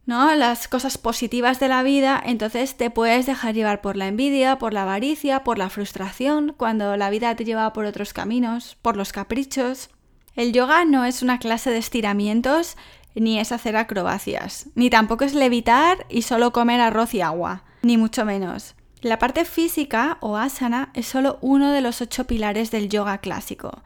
¿no? 0.06 0.34
Las 0.34 0.68
cosas 0.68 0.98
positivas 0.98 1.60
de 1.60 1.68
la 1.68 1.82
vida, 1.82 2.22
entonces 2.24 2.76
te 2.76 2.90
puedes 2.90 3.26
dejar 3.26 3.54
llevar 3.54 3.80
por 3.80 3.96
la 3.96 4.06
envidia, 4.06 4.56
por 4.58 4.72
la 4.72 4.82
avaricia, 4.82 5.44
por 5.44 5.58
la 5.58 5.68
frustración, 5.68 6.54
cuando 6.56 6.96
la 6.96 7.10
vida 7.10 7.34
te 7.34 7.44
lleva 7.44 7.72
por 7.72 7.84
otros 7.84 8.12
caminos, 8.12 8.76
por 8.80 8.96
los 8.96 9.12
caprichos. 9.12 9.90
El 10.36 10.52
yoga 10.52 10.84
no 10.84 11.04
es 11.04 11.22
una 11.22 11.38
clase 11.38 11.70
de 11.70 11.78
estiramientos 11.78 12.76
ni 13.14 13.40
es 13.40 13.50
hacer 13.50 13.76
acrobacias, 13.76 14.68
ni 14.74 14.90
tampoco 14.90 15.24
es 15.24 15.34
levitar 15.34 16.06
y 16.08 16.22
solo 16.22 16.52
comer 16.52 16.80
arroz 16.80 17.14
y 17.14 17.22
agua, 17.22 17.64
ni 17.82 17.96
mucho 17.96 18.24
menos. 18.24 18.74
La 19.00 19.18
parte 19.18 19.44
física 19.44 20.18
o 20.20 20.36
asana 20.36 20.90
es 20.94 21.06
solo 21.06 21.38
uno 21.40 21.72
de 21.72 21.80
los 21.80 22.00
ocho 22.00 22.26
pilares 22.26 22.70
del 22.70 22.88
yoga 22.88 23.18
clásico. 23.18 23.82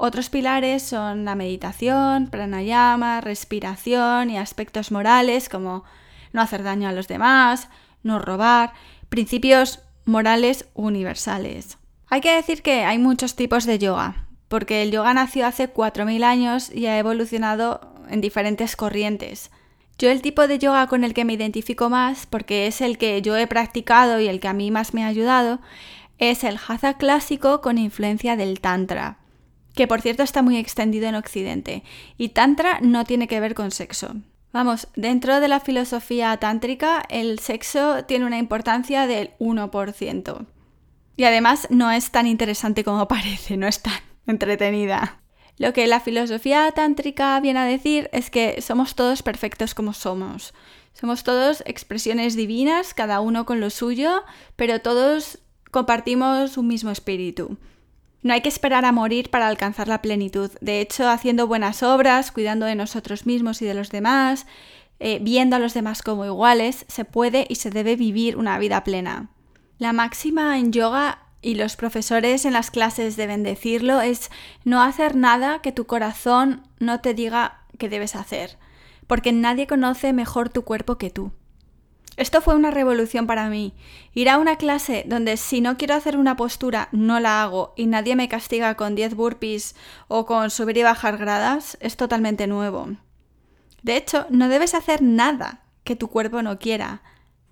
Otros 0.00 0.30
pilares 0.30 0.84
son 0.84 1.24
la 1.24 1.34
meditación, 1.34 2.28
pranayama, 2.28 3.20
respiración 3.20 4.30
y 4.30 4.38
aspectos 4.38 4.92
morales 4.92 5.48
como 5.48 5.82
no 6.32 6.40
hacer 6.40 6.62
daño 6.62 6.88
a 6.88 6.92
los 6.92 7.08
demás, 7.08 7.68
no 8.04 8.20
robar, 8.20 8.74
principios 9.08 9.80
morales 10.04 10.68
universales. 10.74 11.78
Hay 12.06 12.20
que 12.20 12.32
decir 12.32 12.62
que 12.62 12.84
hay 12.84 12.96
muchos 12.98 13.34
tipos 13.34 13.66
de 13.66 13.80
yoga, 13.80 14.28
porque 14.46 14.84
el 14.84 14.92
yoga 14.92 15.14
nació 15.14 15.48
hace 15.48 15.74
4.000 15.74 16.22
años 16.22 16.70
y 16.72 16.86
ha 16.86 16.96
evolucionado 16.96 17.80
en 18.08 18.20
diferentes 18.20 18.76
corrientes. 18.76 19.50
Yo 19.98 20.12
el 20.12 20.22
tipo 20.22 20.46
de 20.46 20.60
yoga 20.60 20.86
con 20.86 21.02
el 21.02 21.12
que 21.12 21.24
me 21.24 21.32
identifico 21.32 21.90
más, 21.90 22.24
porque 22.26 22.68
es 22.68 22.82
el 22.82 22.98
que 22.98 23.20
yo 23.20 23.36
he 23.36 23.48
practicado 23.48 24.20
y 24.20 24.28
el 24.28 24.38
que 24.38 24.46
a 24.46 24.52
mí 24.52 24.70
más 24.70 24.94
me 24.94 25.02
ha 25.02 25.08
ayudado, 25.08 25.58
es 26.18 26.44
el 26.44 26.56
hatha 26.68 26.98
clásico 26.98 27.60
con 27.60 27.78
influencia 27.78 28.36
del 28.36 28.60
tantra 28.60 29.18
que 29.78 29.86
por 29.86 30.00
cierto 30.00 30.24
está 30.24 30.42
muy 30.42 30.56
extendido 30.56 31.06
en 31.06 31.14
Occidente, 31.14 31.84
y 32.16 32.30
Tantra 32.30 32.80
no 32.82 33.04
tiene 33.04 33.28
que 33.28 33.38
ver 33.38 33.54
con 33.54 33.70
sexo. 33.70 34.16
Vamos, 34.52 34.88
dentro 34.96 35.38
de 35.38 35.46
la 35.46 35.60
filosofía 35.60 36.36
tántrica, 36.38 37.04
el 37.08 37.38
sexo 37.38 38.04
tiene 38.04 38.26
una 38.26 38.38
importancia 38.38 39.06
del 39.06 39.30
1%. 39.38 40.46
Y 41.16 41.22
además 41.22 41.68
no 41.70 41.92
es 41.92 42.10
tan 42.10 42.26
interesante 42.26 42.82
como 42.82 43.06
parece, 43.14 43.56
no 43.56 43.68
es 43.68 43.80
tan 43.80 44.00
entretenida. 44.26 45.20
Lo 45.58 45.72
que 45.72 45.86
la 45.86 46.00
filosofía 46.00 46.68
tántrica 46.72 47.38
viene 47.38 47.60
a 47.60 47.64
decir 47.64 48.10
es 48.12 48.30
que 48.30 48.60
somos 48.60 48.96
todos 48.96 49.22
perfectos 49.22 49.76
como 49.76 49.92
somos. 49.92 50.54
Somos 50.92 51.22
todos 51.22 51.62
expresiones 51.66 52.34
divinas, 52.34 52.94
cada 52.94 53.20
uno 53.20 53.46
con 53.46 53.60
lo 53.60 53.70
suyo, 53.70 54.24
pero 54.56 54.80
todos 54.80 55.38
compartimos 55.70 56.56
un 56.56 56.66
mismo 56.66 56.90
espíritu. 56.90 57.58
No 58.28 58.34
hay 58.34 58.42
que 58.42 58.50
esperar 58.50 58.84
a 58.84 58.92
morir 58.92 59.30
para 59.30 59.48
alcanzar 59.48 59.88
la 59.88 60.02
plenitud. 60.02 60.50
De 60.60 60.82
hecho, 60.82 61.08
haciendo 61.08 61.46
buenas 61.46 61.82
obras, 61.82 62.30
cuidando 62.30 62.66
de 62.66 62.74
nosotros 62.74 63.24
mismos 63.24 63.62
y 63.62 63.64
de 63.64 63.72
los 63.72 63.88
demás, 63.88 64.44
eh, 65.00 65.18
viendo 65.22 65.56
a 65.56 65.58
los 65.58 65.72
demás 65.72 66.02
como 66.02 66.26
iguales, 66.26 66.84
se 66.88 67.06
puede 67.06 67.46
y 67.48 67.54
se 67.54 67.70
debe 67.70 67.96
vivir 67.96 68.36
una 68.36 68.58
vida 68.58 68.84
plena. 68.84 69.30
La 69.78 69.94
máxima 69.94 70.58
en 70.58 70.72
yoga 70.74 71.22
y 71.40 71.54
los 71.54 71.76
profesores 71.76 72.44
en 72.44 72.52
las 72.52 72.70
clases 72.70 73.16
deben 73.16 73.44
decirlo 73.44 74.02
es 74.02 74.30
no 74.62 74.82
hacer 74.82 75.16
nada 75.16 75.62
que 75.62 75.72
tu 75.72 75.86
corazón 75.86 76.68
no 76.78 77.00
te 77.00 77.14
diga 77.14 77.62
que 77.78 77.88
debes 77.88 78.14
hacer, 78.14 78.58
porque 79.06 79.32
nadie 79.32 79.66
conoce 79.66 80.12
mejor 80.12 80.50
tu 80.50 80.64
cuerpo 80.64 80.98
que 80.98 81.08
tú. 81.08 81.32
Esto 82.18 82.40
fue 82.40 82.56
una 82.56 82.72
revolución 82.72 83.28
para 83.28 83.48
mí. 83.48 83.74
Ir 84.12 84.28
a 84.28 84.38
una 84.38 84.56
clase 84.56 85.04
donde 85.06 85.36
si 85.36 85.60
no 85.60 85.76
quiero 85.76 85.94
hacer 85.94 86.18
una 86.18 86.34
postura 86.34 86.88
no 86.90 87.20
la 87.20 87.44
hago 87.44 87.74
y 87.76 87.86
nadie 87.86 88.16
me 88.16 88.28
castiga 88.28 88.74
con 88.74 88.96
10 88.96 89.14
burpees 89.14 89.76
o 90.08 90.26
con 90.26 90.50
subir 90.50 90.78
y 90.78 90.82
bajar 90.82 91.16
gradas 91.16 91.78
es 91.80 91.96
totalmente 91.96 92.48
nuevo. 92.48 92.88
De 93.84 93.96
hecho, 93.96 94.26
no 94.30 94.48
debes 94.48 94.74
hacer 94.74 95.00
nada 95.00 95.62
que 95.84 95.94
tu 95.94 96.08
cuerpo 96.08 96.42
no 96.42 96.58
quiera. 96.58 97.02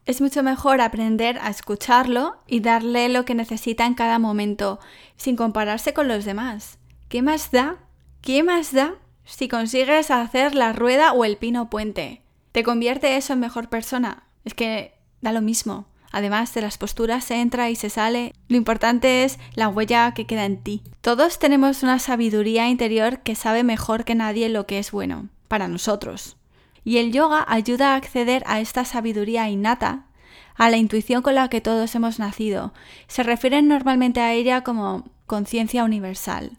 Es 0.04 0.20
mucho 0.20 0.42
mejor 0.42 0.80
aprender 0.80 1.38
a 1.38 1.49
escucharlo 1.49 2.42
y 2.49 2.58
darle 2.58 3.08
lo 3.08 3.25
que 3.25 3.37
necesita 3.37 3.87
en 3.87 3.94
cada 3.94 4.18
momento, 4.18 4.80
sin 5.16 5.37
compararse 5.37 5.94
con 5.94 6.08
los 6.08 6.25
demás. 6.25 6.78
¿Qué 7.08 7.23
más 7.23 7.52
da? 7.52 7.76
¿Qué 8.20 8.42
más 8.42 8.73
da 8.73 8.96
si 9.25 9.46
consigues 9.46 10.11
hacer 10.11 10.56
la 10.56 10.73
rueda 10.73 11.12
o 11.12 11.25
el 11.25 11.37
pino 11.37 11.70
puente? 11.70 12.23
¿Te 12.50 12.64
convierte 12.64 13.16
eso 13.16 13.32
en 13.32 13.38
mejor 13.38 13.68
persona? 13.68 14.25
Es 14.46 14.54
que 14.54 14.94
da 15.20 15.32
lo 15.32 15.42
mismo. 15.42 15.86
Además 16.12 16.54
de 16.54 16.62
las 16.62 16.78
posturas 16.78 17.24
se 17.24 17.34
entra 17.40 17.68
y 17.68 17.76
se 17.76 17.90
sale. 17.90 18.32
Lo 18.48 18.56
importante 18.56 19.24
es 19.24 19.38
la 19.54 19.68
huella 19.68 20.14
que 20.14 20.24
queda 20.24 20.46
en 20.46 20.62
ti. 20.62 20.82
Todos 21.00 21.38
tenemos 21.38 21.82
una 21.82 21.98
sabiduría 21.98 22.68
interior 22.68 23.18
que 23.18 23.34
sabe 23.34 23.64
mejor 23.64 24.04
que 24.04 24.14
nadie 24.14 24.48
lo 24.48 24.66
que 24.66 24.78
es 24.78 24.92
bueno 24.92 25.28
para 25.48 25.66
nosotros. 25.68 26.36
Y 26.84 26.98
el 26.98 27.12
yoga 27.12 27.44
ayuda 27.48 27.92
a 27.92 27.96
acceder 27.96 28.44
a 28.46 28.60
esta 28.60 28.84
sabiduría 28.84 29.50
innata, 29.50 30.06
a 30.54 30.70
la 30.70 30.76
intuición 30.76 31.22
con 31.22 31.34
la 31.34 31.48
que 31.48 31.60
todos 31.60 31.94
hemos 31.96 32.20
nacido. 32.20 32.72
Se 33.08 33.24
refieren 33.24 33.66
normalmente 33.66 34.20
a 34.20 34.32
ella 34.32 34.62
como 34.62 35.04
conciencia 35.26 35.82
universal. 35.82 36.52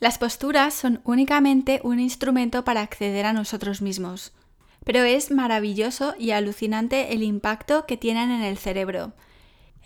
Las 0.00 0.16
posturas 0.16 0.72
son 0.72 1.02
únicamente 1.04 1.80
un 1.84 2.00
instrumento 2.00 2.64
para 2.64 2.80
acceder 2.80 3.26
a 3.26 3.34
nosotros 3.34 3.82
mismos 3.82 4.32
pero 4.84 5.02
es 5.02 5.30
maravilloso 5.30 6.14
y 6.18 6.30
alucinante 6.30 7.14
el 7.14 7.22
impacto 7.22 7.86
que 7.86 7.96
tienen 7.96 8.30
en 8.30 8.42
el 8.42 8.58
cerebro. 8.58 9.12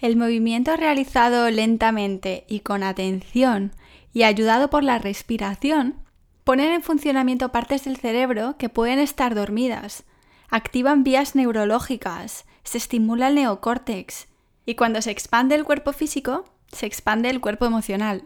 El 0.01 0.17
movimiento 0.17 0.77
realizado 0.77 1.51
lentamente 1.51 2.45
y 2.49 2.61
con 2.61 2.83
atención 2.83 3.73
y 4.13 4.25
ayudado 4.25 4.71
por 4.71 4.85
la 4.85 4.99
respiración 4.99 5.97
ponen 6.45 6.73
en 6.73 6.83
funcionamiento 6.83 7.51
partes 7.51 7.85
del 7.85 7.97
cerebro 7.97 8.57
que 8.59 8.69
pueden 8.69 8.99
estar 8.99 9.35
dormidas, 9.35 10.05
activan 10.51 11.05
vías 11.05 11.35
neurológicas, 11.35 12.47
se 12.65 12.79
estimula 12.79 13.29
el 13.29 13.37
neocórtex 13.37 14.29
y 14.65 14.75
cuando 14.75 15.03
se 15.03 15.11
expande 15.11 15.55
el 15.55 15.65
cuerpo 15.65 15.93
físico, 15.93 16.45
se 16.73 16.87
expande 16.87 17.31
el 17.31 17.41
cuerpo 17.41 17.67
emocional, 17.67 18.25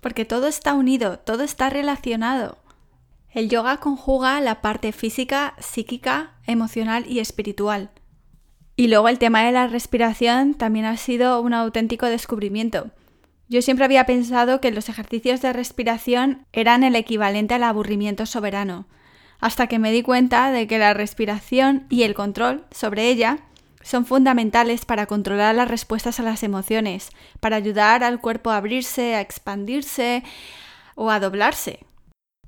porque 0.00 0.24
todo 0.24 0.46
está 0.46 0.74
unido, 0.74 1.18
todo 1.18 1.42
está 1.42 1.70
relacionado. 1.70 2.58
El 3.34 3.48
yoga 3.48 3.78
conjuga 3.78 4.40
la 4.40 4.60
parte 4.60 4.92
física, 4.92 5.54
psíquica, 5.58 6.34
emocional 6.46 7.04
y 7.08 7.18
espiritual. 7.18 7.90
Y 8.76 8.86
luego 8.86 9.08
el 9.08 9.18
tema 9.18 9.42
de 9.42 9.50
la 9.50 9.66
respiración 9.66 10.54
también 10.54 10.84
ha 10.84 10.96
sido 10.96 11.40
un 11.40 11.52
auténtico 11.52 12.06
descubrimiento. 12.06 12.92
Yo 13.48 13.60
siempre 13.60 13.86
había 13.86 14.06
pensado 14.06 14.60
que 14.60 14.70
los 14.70 14.88
ejercicios 14.88 15.42
de 15.42 15.52
respiración 15.52 16.46
eran 16.52 16.84
el 16.84 16.94
equivalente 16.94 17.54
al 17.54 17.64
aburrimiento 17.64 18.24
soberano, 18.24 18.86
hasta 19.40 19.66
que 19.66 19.80
me 19.80 19.90
di 19.90 20.02
cuenta 20.02 20.52
de 20.52 20.68
que 20.68 20.78
la 20.78 20.94
respiración 20.94 21.86
y 21.90 22.04
el 22.04 22.14
control 22.14 22.64
sobre 22.70 23.08
ella 23.08 23.38
son 23.82 24.06
fundamentales 24.06 24.84
para 24.84 25.06
controlar 25.06 25.56
las 25.56 25.68
respuestas 25.68 26.20
a 26.20 26.22
las 26.22 26.44
emociones, 26.44 27.10
para 27.40 27.56
ayudar 27.56 28.04
al 28.04 28.20
cuerpo 28.20 28.50
a 28.50 28.58
abrirse, 28.58 29.16
a 29.16 29.20
expandirse 29.20 30.22
o 30.94 31.10
a 31.10 31.18
doblarse. 31.18 31.80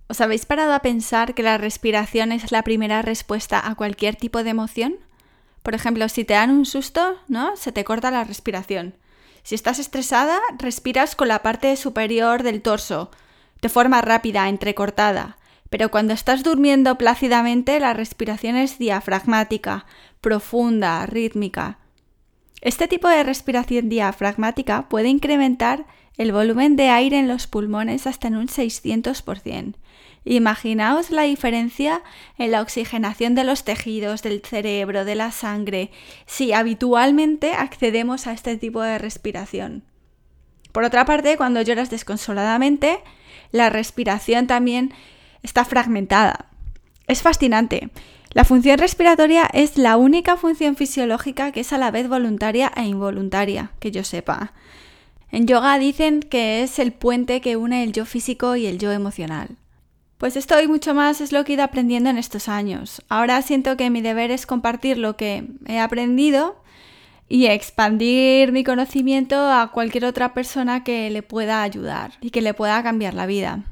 ¿Os 0.08 0.20
habéis 0.20 0.46
parado 0.46 0.72
a 0.72 0.80
pensar 0.80 1.34
que 1.34 1.42
la 1.42 1.58
respiración 1.58 2.30
es 2.30 2.52
la 2.52 2.62
primera 2.62 3.02
respuesta 3.02 3.66
a 3.66 3.74
cualquier 3.74 4.14
tipo 4.14 4.44
de 4.44 4.50
emoción? 4.50 4.96
Por 5.64 5.74
ejemplo, 5.74 6.08
si 6.08 6.24
te 6.24 6.34
dan 6.34 6.50
un 6.50 6.64
susto, 6.64 7.16
¿no? 7.26 7.56
Se 7.56 7.72
te 7.72 7.82
corta 7.82 8.12
la 8.12 8.22
respiración. 8.22 8.94
Si 9.42 9.56
estás 9.56 9.80
estresada, 9.80 10.38
respiras 10.58 11.16
con 11.16 11.26
la 11.26 11.42
parte 11.42 11.76
superior 11.76 12.44
del 12.44 12.62
torso, 12.62 13.10
de 13.62 13.68
forma 13.68 14.00
rápida, 14.00 14.48
entrecortada. 14.48 15.38
Pero 15.70 15.90
cuando 15.90 16.14
estás 16.14 16.44
durmiendo 16.44 16.96
plácidamente, 16.98 17.80
la 17.80 17.92
respiración 17.92 18.56
es 18.56 18.78
diafragmática, 18.78 19.86
profunda, 20.20 21.04
rítmica. 21.06 21.78
Este 22.60 22.86
tipo 22.86 23.08
de 23.08 23.24
respiración 23.24 23.88
diafragmática 23.88 24.88
puede 24.88 25.08
incrementar 25.08 25.86
el 26.16 26.30
volumen 26.32 26.76
de 26.76 26.90
aire 26.90 27.18
en 27.18 27.28
los 27.28 27.48
pulmones 27.48 28.06
hasta 28.06 28.28
en 28.28 28.36
un 28.36 28.46
600%. 28.46 29.74
Imaginaos 30.28 31.12
la 31.12 31.22
diferencia 31.22 32.02
en 32.36 32.50
la 32.50 32.60
oxigenación 32.60 33.36
de 33.36 33.44
los 33.44 33.62
tejidos, 33.62 34.22
del 34.22 34.42
cerebro, 34.42 35.04
de 35.04 35.14
la 35.14 35.30
sangre, 35.30 35.92
si 36.26 36.52
habitualmente 36.52 37.52
accedemos 37.52 38.26
a 38.26 38.32
este 38.32 38.56
tipo 38.56 38.82
de 38.82 38.98
respiración. 38.98 39.84
Por 40.72 40.82
otra 40.82 41.04
parte, 41.04 41.36
cuando 41.36 41.62
lloras 41.62 41.90
desconsoladamente, 41.90 42.98
la 43.52 43.70
respiración 43.70 44.48
también 44.48 44.92
está 45.44 45.64
fragmentada. 45.64 46.46
Es 47.06 47.22
fascinante. 47.22 47.90
La 48.32 48.44
función 48.44 48.78
respiratoria 48.78 49.48
es 49.52 49.78
la 49.78 49.96
única 49.96 50.36
función 50.36 50.74
fisiológica 50.74 51.52
que 51.52 51.60
es 51.60 51.72
a 51.72 51.78
la 51.78 51.92
vez 51.92 52.08
voluntaria 52.08 52.72
e 52.74 52.82
involuntaria, 52.82 53.70
que 53.78 53.92
yo 53.92 54.02
sepa. 54.02 54.54
En 55.30 55.46
yoga 55.46 55.78
dicen 55.78 56.18
que 56.18 56.64
es 56.64 56.80
el 56.80 56.92
puente 56.92 57.40
que 57.40 57.56
une 57.56 57.84
el 57.84 57.92
yo 57.92 58.04
físico 58.04 58.56
y 58.56 58.66
el 58.66 58.80
yo 58.80 58.90
emocional. 58.90 59.56
Pues 60.18 60.36
esto 60.36 60.60
y 60.60 60.66
mucho 60.66 60.94
más 60.94 61.20
es 61.20 61.32
lo 61.32 61.44
que 61.44 61.52
he 61.52 61.54
ido 61.56 61.64
aprendiendo 61.64 62.08
en 62.08 62.16
estos 62.16 62.48
años. 62.48 63.02
Ahora 63.08 63.42
siento 63.42 63.76
que 63.76 63.90
mi 63.90 64.00
deber 64.00 64.30
es 64.30 64.46
compartir 64.46 64.96
lo 64.96 65.16
que 65.16 65.46
he 65.66 65.78
aprendido 65.78 66.56
y 67.28 67.46
expandir 67.46 68.52
mi 68.52 68.64
conocimiento 68.64 69.36
a 69.50 69.70
cualquier 69.72 70.06
otra 70.06 70.32
persona 70.32 70.84
que 70.84 71.10
le 71.10 71.22
pueda 71.22 71.62
ayudar 71.62 72.12
y 72.20 72.30
que 72.30 72.40
le 72.40 72.54
pueda 72.54 72.82
cambiar 72.82 73.14
la 73.14 73.26
vida. 73.26 73.64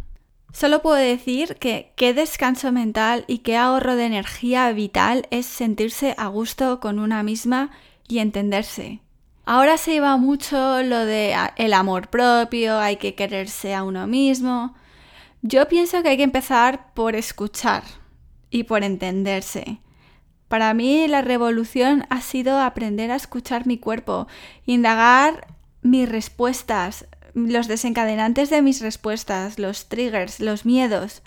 Solo 0.52 0.82
puedo 0.82 0.96
decir 0.96 1.56
que 1.56 1.92
qué 1.96 2.14
descanso 2.14 2.70
mental 2.72 3.24
y 3.26 3.38
qué 3.38 3.56
ahorro 3.56 3.96
de 3.96 4.04
energía 4.04 4.70
vital 4.72 5.26
es 5.30 5.46
sentirse 5.46 6.14
a 6.16 6.28
gusto 6.28 6.78
con 6.78 6.98
una 6.98 7.22
misma 7.22 7.70
y 8.06 8.18
entenderse. 8.18 9.00
Ahora 9.46 9.78
se 9.78 9.92
lleva 9.92 10.16
mucho 10.16 10.82
lo 10.82 11.04
de 11.04 11.34
el 11.56 11.72
amor 11.72 12.08
propio, 12.08 12.78
hay 12.78 12.96
que 12.96 13.14
quererse 13.14 13.74
a 13.74 13.82
uno 13.82 14.06
mismo, 14.06 14.74
yo 15.46 15.68
pienso 15.68 16.02
que 16.02 16.08
hay 16.08 16.16
que 16.16 16.22
empezar 16.22 16.94
por 16.94 17.14
escuchar 17.14 17.82
y 18.48 18.64
por 18.64 18.82
entenderse. 18.82 19.78
Para 20.48 20.72
mí 20.72 21.06
la 21.06 21.20
revolución 21.20 22.06
ha 22.08 22.22
sido 22.22 22.58
aprender 22.58 23.10
a 23.10 23.16
escuchar 23.16 23.66
mi 23.66 23.76
cuerpo, 23.76 24.26
indagar 24.64 25.46
mis 25.82 26.08
respuestas, 26.08 27.06
los 27.34 27.68
desencadenantes 27.68 28.48
de 28.48 28.62
mis 28.62 28.80
respuestas, 28.80 29.58
los 29.58 29.90
triggers, 29.90 30.40
los 30.40 30.64
miedos. 30.64 31.20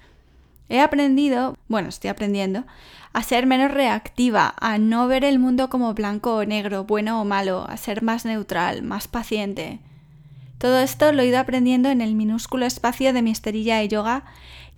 He 0.68 0.80
aprendido, 0.80 1.56
bueno, 1.68 1.90
estoy 1.90 2.10
aprendiendo, 2.10 2.66
a 3.14 3.22
ser 3.22 3.46
menos 3.46 3.70
reactiva, 3.70 4.56
a 4.60 4.80
no 4.80 5.08
ver 5.08 5.26
el 5.26 5.38
mundo 5.38 5.70
como 5.70 5.94
blanco 5.94 6.38
o 6.38 6.44
negro, 6.44 6.86
bueno 6.86 7.22
o 7.22 7.26
malo, 7.26 7.68
a 7.70 7.78
ser 7.78 8.02
más 8.02 8.26
neutral, 8.26 8.82
más 8.82 9.08
paciente. 9.08 9.80
Todo 10.58 10.80
esto 10.80 11.12
lo 11.12 11.22
he 11.22 11.28
ido 11.28 11.40
aprendiendo 11.40 11.90
en 11.90 12.02
el 12.02 12.16
minúsculo 12.16 12.66
espacio 12.66 13.14
de 13.14 13.22
mi 13.22 13.32
esterilla 13.32 13.78
de 13.78 13.88
yoga 13.88 14.24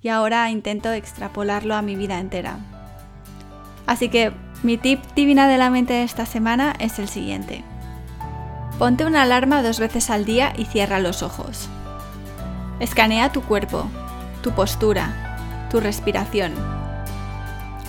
y 0.02 0.10
ahora 0.10 0.50
intento 0.50 0.92
extrapolarlo 0.92 1.76
a 1.76 1.82
mi 1.82 1.96
vida 1.96 2.20
entera. 2.20 2.60
Así 3.86 4.10
que 4.10 4.32
mi 4.62 4.78
tip 4.78 5.02
divina 5.16 5.48
de 5.48 5.58
la 5.58 5.70
mente 5.70 5.94
de 5.94 6.04
esta 6.04 6.26
semana 6.26 6.76
es 6.80 7.00
el 7.00 7.08
siguiente. 7.08 7.64
Ponte 8.78 9.06
una 9.06 9.24
alarma 9.24 9.64
dos 9.64 9.80
veces 9.80 10.10
al 10.10 10.26
día 10.26 10.54
y 10.58 10.66
cierra 10.66 11.00
los 11.00 11.24
ojos. 11.24 11.70
Escanea 12.80 13.32
tu 13.32 13.42
cuerpo, 13.42 13.90
tu 14.42 14.52
postura, 14.52 15.68
tu 15.70 15.80
respiración. 15.80 16.54